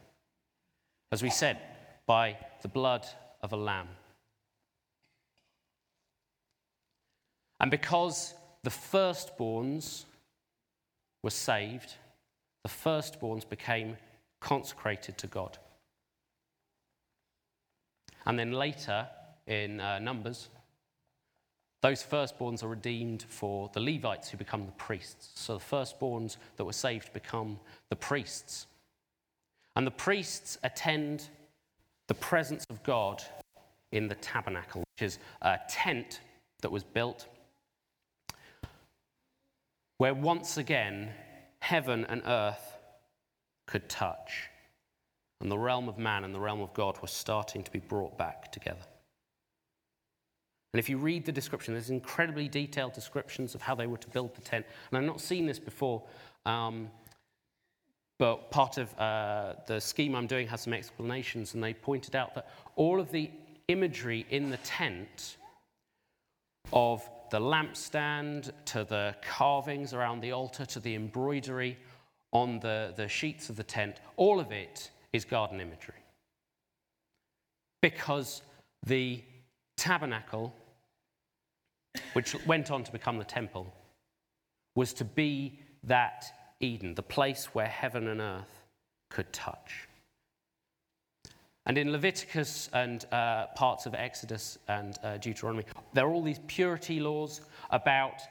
as 1.13 1.23
we 1.23 1.31
said, 1.31 1.59
by 2.07 2.37
the 2.63 2.69
blood 2.69 3.07
of 3.43 3.53
a 3.53 3.57
lamb. 3.57 3.89
And 7.61 7.71
because 7.71 8.35
the 8.63 8.71
firstborns 8.71 10.05
were 11.23 11.31
saved, 11.31 11.95
the 12.67 12.73
firstborns 12.91 13.49
became 13.49 13.97
consecrated 14.41 15.17
to 15.19 15.29
God. 15.29 15.57
And 18.27 18.37
then 18.37 18.51
later 18.51 19.07
in 19.47 19.79
uh, 19.79 20.01
Numbers, 20.01 20.49
those 21.81 22.03
firstborns 22.03 22.65
are 22.65 22.69
redeemed 22.69 23.25
for 23.29 23.71
the 23.73 23.79
Levites 23.79 24.29
who 24.29 24.37
become 24.37 24.67
the 24.67 24.73
priests. 24.73 25.31
So 25.37 25.59
the 25.59 25.65
firstborns 25.77 26.39
that 26.57 26.65
were 26.65 26.73
saved 26.73 27.13
become 27.13 27.61
the 27.89 27.95
priests. 27.95 28.67
And 29.77 29.87
the 29.87 29.93
priests 29.93 30.59
attend 30.65 31.29
the 32.09 32.15
presence 32.15 32.65
of 32.69 32.83
God 32.83 33.23
in 33.93 34.09
the 34.09 34.17
tabernacle, 34.17 34.83
which 34.97 35.07
is 35.07 35.21
a 35.41 35.61
tent 35.69 36.21
that 36.63 36.73
was 36.73 36.83
built 36.83 37.29
where 39.99 40.15
once 40.15 40.59
again 40.59 41.11
heaven 41.67 42.07
and 42.09 42.23
earth 42.27 42.79
could 43.67 43.89
touch. 43.89 44.49
And 45.41 45.51
the 45.51 45.59
realm 45.59 45.89
of 45.89 45.99
man 45.99 46.23
and 46.23 46.33
the 46.33 46.39
realm 46.39 46.61
of 46.61 46.73
God 46.75 46.97
were 47.03 47.09
starting 47.09 47.65
to 47.65 47.71
be 47.73 47.81
brought 47.81 48.17
back 48.17 48.53
together. 48.53 48.87
And 50.73 50.79
if 50.79 50.89
you 50.89 50.97
read 50.97 51.25
the 51.25 51.33
description, 51.33 51.75
there's 51.75 51.91
incredibly 51.91 52.49
detailed 52.49 52.93
descriptions 52.93 53.57
of 53.57 53.63
how 53.63 53.75
they 53.75 53.89
were 53.89 53.97
to 53.97 54.09
build 54.09 54.37
the 54.37 54.43
tent. 54.43 54.65
And 54.91 54.99
I've 54.99 55.05
not 55.05 55.21
seen 55.21 55.45
this 55.45 55.59
before, 55.59 56.05
um, 56.45 56.89
but 58.21 58.51
part 58.53 58.79
of 58.79 58.97
uh, 58.97 59.55
the 59.67 59.81
scheme 59.81 60.15
I'm 60.15 60.29
doing 60.29 60.47
has 60.47 60.61
some 60.61 60.73
explanations, 60.73 61.55
and 61.55 61.65
they 61.65 61.75
pointed 61.75 62.15
out 62.15 62.35
that 62.37 62.49
all 62.77 63.01
of 63.01 63.11
the 63.11 63.31
imagery 63.67 64.25
in 64.31 64.51
the 64.51 64.59
tent 64.59 65.37
of 66.73 67.09
the 67.31 67.41
lampstand 67.41 68.53
to 68.67 68.85
the 68.85 69.15
carvings 69.23 69.93
around 69.93 70.21
the 70.21 70.33
altar 70.33 70.65
to 70.67 70.81
the 70.81 70.95
embroidery 70.95 71.79
on 72.33 72.59
the, 72.61 72.93
the 72.97 73.09
sheets 73.09 73.49
of 73.49 73.57
the 73.57 73.63
tent, 73.63 74.01
all 74.17 74.41
of 74.41 74.53
it 74.53 74.91
is 75.13 75.25
garden 75.25 75.61
imagery. 75.61 75.95
Because 77.81 78.43
the 78.85 79.23
tabernacle, 79.77 80.55
which 82.13 82.35
went 82.47 82.71
on 82.71 82.85
to 82.85 82.93
become 82.93 83.19
the 83.19 83.25
temple, 83.25 83.73
was 84.75 84.93
to 84.95 85.05
be 85.05 85.59
that 85.85 86.27
Eden, 86.61 86.95
the 86.95 87.03
place 87.03 87.47
where 87.55 87.67
heaven 87.67 88.09
and 88.09 88.21
earth 88.21 88.65
could 89.11 89.33
touch. 89.33 89.86
And 91.67 91.77
in 91.77 91.91
Leviticus 91.91 92.71
and 92.73 93.05
uh, 93.13 93.47
parts 93.57 93.87
of 93.87 93.95
Exodus 93.95 94.57
and 94.69 94.97
uh, 95.03 95.17
Deuteronomy, 95.19 95.65
there 95.93 96.07
are 96.07 96.13
all 96.13 96.23
these 96.23 96.41
purity 96.47 97.01
laws 97.01 97.41
about 97.71 98.23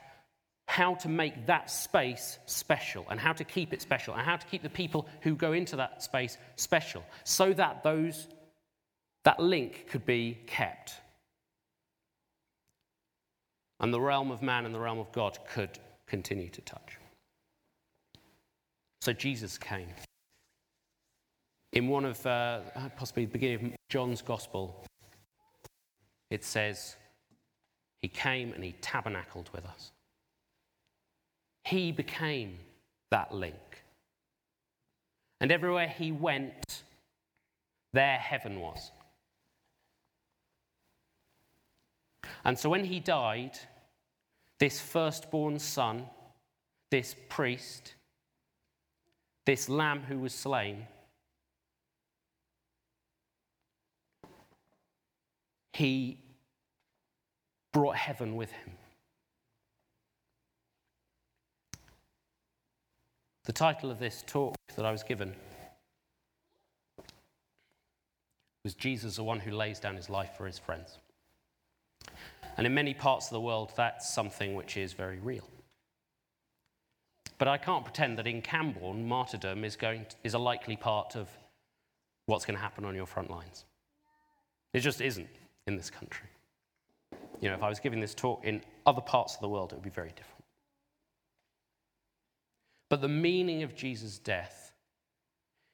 how 0.67 0.95
to 0.95 1.09
make 1.09 1.45
that 1.45 1.69
space 1.69 2.39
special 2.45 3.05
and 3.09 3.19
how 3.19 3.33
to 3.33 3.43
keep 3.43 3.73
it 3.73 3.81
special 3.81 4.13
and 4.15 4.23
how 4.23 4.37
to 4.37 4.47
keep 4.47 4.63
the 4.63 4.69
people 4.69 5.07
who 5.21 5.35
go 5.35 5.53
into 5.53 5.75
that 5.75 6.01
space 6.01 6.37
special 6.55 7.03
so 7.23 7.53
that 7.53 7.83
those 7.83 8.27
that 9.25 9.39
link 9.39 9.85
could 9.89 10.05
be 10.05 10.37
kept 10.47 10.93
and 13.79 13.93
the 13.93 14.01
realm 14.01 14.31
of 14.31 14.41
man 14.41 14.65
and 14.65 14.73
the 14.73 14.79
realm 14.79 14.99
of 14.99 15.11
God 15.11 15.37
could 15.51 15.77
continue 16.07 16.49
to 16.49 16.61
touch. 16.61 16.97
So 19.01 19.13
Jesus 19.13 19.57
came 19.57 19.89
in 21.75 21.89
one 21.89 22.05
of, 22.05 22.25
uh, 22.25 22.61
possibly 22.95 23.25
the 23.25 23.31
beginning 23.31 23.65
of 23.73 23.73
John's 23.89 24.21
Gospel, 24.21 24.85
it 26.31 26.43
says, 26.43 26.95
He 28.01 28.07
came 28.07 28.53
and 28.53 28.63
He 28.63 28.71
tabernacled 28.81 29.49
with 29.53 29.65
us. 29.65 29.91
He 31.65 31.91
became 31.91 32.57
that 33.11 33.33
link. 33.33 33.83
And 35.41 35.51
everywhere 35.51 35.89
He 35.89 36.13
went, 36.13 36.83
there 37.91 38.17
heaven 38.17 38.61
was. 38.61 38.91
And 42.45 42.57
so 42.57 42.69
when 42.69 42.85
He 42.85 43.01
died, 43.01 43.59
this 44.59 44.79
firstborn 44.79 45.59
son, 45.59 46.05
this 46.89 47.15
priest, 47.27 47.95
this 49.45 49.67
lamb 49.67 50.03
who 50.03 50.19
was 50.19 50.33
slain, 50.33 50.87
he 55.75 56.17
brought 57.73 57.97
heaven 57.97 58.37
with 58.37 58.49
him. 58.49 58.71
The 63.43 63.51
title 63.51 63.91
of 63.91 63.99
this 63.99 64.23
talk 64.25 64.55
that 64.77 64.85
I 64.85 64.91
was 64.91 65.03
given 65.03 65.35
was 68.63 68.73
Jesus, 68.73 69.17
the 69.17 69.23
one 69.23 69.41
who 69.41 69.51
lays 69.51 69.81
down 69.81 69.97
his 69.97 70.09
life 70.09 70.31
for 70.37 70.47
his 70.47 70.57
friends. 70.57 70.97
And 72.55 72.65
in 72.65 72.73
many 72.73 72.93
parts 72.93 73.25
of 73.25 73.31
the 73.31 73.41
world, 73.41 73.73
that's 73.75 74.13
something 74.13 74.55
which 74.55 74.77
is 74.77 74.93
very 74.93 75.19
real. 75.19 75.47
But 77.37 77.49
I 77.49 77.57
can't 77.57 77.83
pretend 77.83 78.17
that 78.17 78.27
in 78.27 78.41
Camborne, 78.41 79.05
martyrdom 79.05 79.65
is, 79.65 79.75
going 79.75 80.05
to, 80.05 80.15
is 80.23 80.35
a 80.35 80.39
likely 80.39 80.77
part 80.77 81.17
of 81.17 81.27
what's 82.27 82.45
going 82.45 82.55
to 82.55 82.63
happen 82.63 82.85
on 82.85 82.95
your 82.95 83.05
front 83.05 83.29
lines. 83.29 83.65
It 84.73 84.79
just 84.79 85.01
isn't 85.01 85.27
in 85.67 85.75
this 85.75 85.89
country. 85.89 86.27
You 87.41 87.49
know, 87.49 87.55
if 87.55 87.63
I 87.63 87.69
was 87.69 87.79
giving 87.79 87.99
this 87.99 88.13
talk 88.13 88.43
in 88.43 88.61
other 88.85 89.01
parts 89.01 89.35
of 89.35 89.41
the 89.41 89.49
world, 89.49 89.71
it 89.71 89.75
would 89.75 89.83
be 89.83 89.89
very 89.89 90.09
different. 90.09 90.43
But 92.89 93.01
the 93.01 93.09
meaning 93.09 93.63
of 93.63 93.75
Jesus' 93.75 94.17
death 94.17 94.71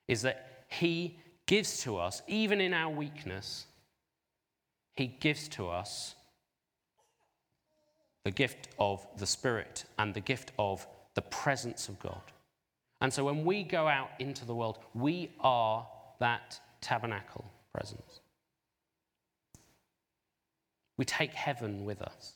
is 0.08 0.21
that 0.21 0.65
he 0.69 1.17
gives 1.45 1.82
to 1.84 1.97
us, 1.97 2.21
even 2.27 2.62
in 2.62 2.73
our 2.73 2.89
weakness, 2.89 3.65
he 4.93 5.08
gives 5.08 5.47
to 5.49 5.67
us 5.67 6.15
the 8.23 8.32
gift 8.32 8.69
of 8.80 9.06
the 9.17 9.25
Spirit 9.25 9.84
and 9.99 10.13
the 10.13 10.21
gift 10.21 10.51
of 10.58 10.88
the 11.15 11.21
presence 11.21 11.89
of 11.89 11.99
God. 11.99 12.21
And 13.01 13.12
so 13.12 13.25
when 13.25 13.43
we 13.43 13.63
go 13.63 13.88
out 13.88 14.12
into 14.19 14.45
the 14.45 14.56
world, 14.56 14.77
we 14.93 15.32
are 15.41 15.86
that 16.19 16.60
tabernacle 16.80 17.45
presence. 17.73 18.20
We 21.02 21.06
take 21.06 21.34
heaven 21.34 21.84
with 21.84 22.00
us. 22.04 22.36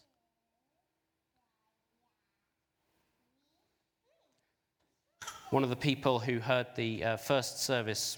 One 5.52 5.64
of 5.64 5.70
the 5.70 5.76
people 5.76 6.18
who 6.18 6.40
heard 6.40 6.66
the 6.76 7.04
uh, 7.04 7.18
first 7.18 7.62
service 7.62 8.18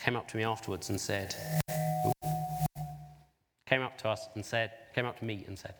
came 0.00 0.14
up 0.14 0.28
to 0.28 0.36
me 0.36 0.44
afterwards 0.44 0.88
and 0.88 1.00
said, 1.00 1.34
came 3.66 3.82
up 3.82 3.98
to 3.98 4.08
us 4.08 4.28
and 4.36 4.46
said, 4.46 4.70
came 4.94 5.04
up 5.04 5.18
to 5.18 5.24
me 5.24 5.44
and 5.48 5.58
said, 5.58 5.74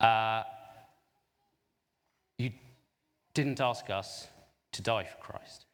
uh, 0.00 0.42
You 2.36 2.50
didn't 3.32 3.60
ask 3.60 3.88
us 3.90 4.26
to 4.72 4.82
die 4.82 5.04
for 5.04 5.18
Christ. 5.18 5.66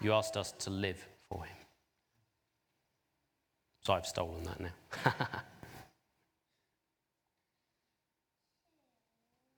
You 0.00 0.12
asked 0.12 0.36
us 0.36 0.52
to 0.60 0.70
live 0.70 1.04
for 1.28 1.44
him. 1.44 1.65
So 3.86 3.92
I've 3.92 4.04
stolen 4.04 4.42
that 4.42 4.58
now. 4.58 4.72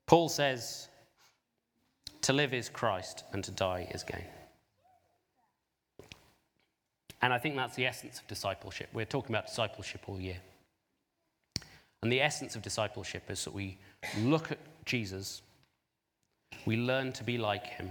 Paul 0.06 0.28
says, 0.28 0.90
to 2.20 2.34
live 2.34 2.52
is 2.52 2.68
Christ 2.68 3.24
and 3.32 3.42
to 3.44 3.50
die 3.50 3.88
is 3.90 4.02
gain. 4.02 4.26
And 7.22 7.32
I 7.32 7.38
think 7.38 7.56
that's 7.56 7.74
the 7.74 7.86
essence 7.86 8.18
of 8.18 8.26
discipleship. 8.26 8.90
We're 8.92 9.06
talking 9.06 9.34
about 9.34 9.46
discipleship 9.46 10.02
all 10.06 10.20
year. 10.20 10.36
And 12.02 12.12
the 12.12 12.20
essence 12.20 12.54
of 12.54 12.60
discipleship 12.60 13.30
is 13.30 13.42
that 13.44 13.54
we 13.54 13.78
look 14.18 14.52
at 14.52 14.58
Jesus, 14.84 15.40
we 16.66 16.76
learn 16.76 17.12
to 17.14 17.24
be 17.24 17.38
like 17.38 17.66
him, 17.66 17.88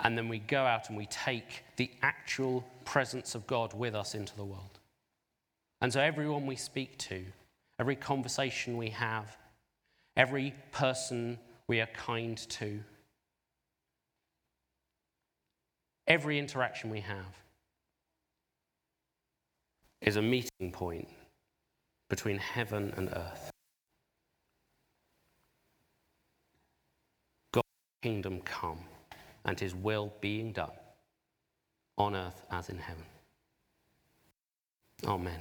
and 0.00 0.16
then 0.16 0.28
we 0.28 0.38
go 0.38 0.64
out 0.64 0.88
and 0.88 0.96
we 0.98 1.06
take 1.06 1.64
the 1.76 1.90
actual 2.02 2.64
presence 2.84 3.34
of 3.34 3.46
God 3.46 3.74
with 3.74 3.94
us 3.94 4.14
into 4.14 4.34
the 4.36 4.44
world. 4.44 4.78
And 5.80 5.92
so, 5.92 6.00
everyone 6.00 6.46
we 6.46 6.56
speak 6.56 6.98
to, 6.98 7.24
every 7.78 7.96
conversation 7.96 8.76
we 8.76 8.90
have, 8.90 9.36
every 10.16 10.54
person 10.72 11.38
we 11.68 11.80
are 11.80 11.88
kind 11.94 12.36
to, 12.36 12.80
Every 16.08 16.38
interaction 16.38 16.88
we 16.88 17.00
have 17.00 17.36
is 20.00 20.16
a 20.16 20.22
meeting 20.22 20.72
point 20.72 21.06
between 22.08 22.38
heaven 22.38 22.94
and 22.96 23.10
earth. 23.10 23.50
God's 27.52 27.66
kingdom 28.00 28.40
come 28.40 28.78
and 29.48 29.58
his 29.58 29.74
will 29.74 30.12
being 30.20 30.52
done 30.52 30.76
on 31.96 32.14
earth 32.14 32.42
as 32.50 32.68
in 32.68 32.76
heaven. 32.76 33.04
Amen. 35.06 35.40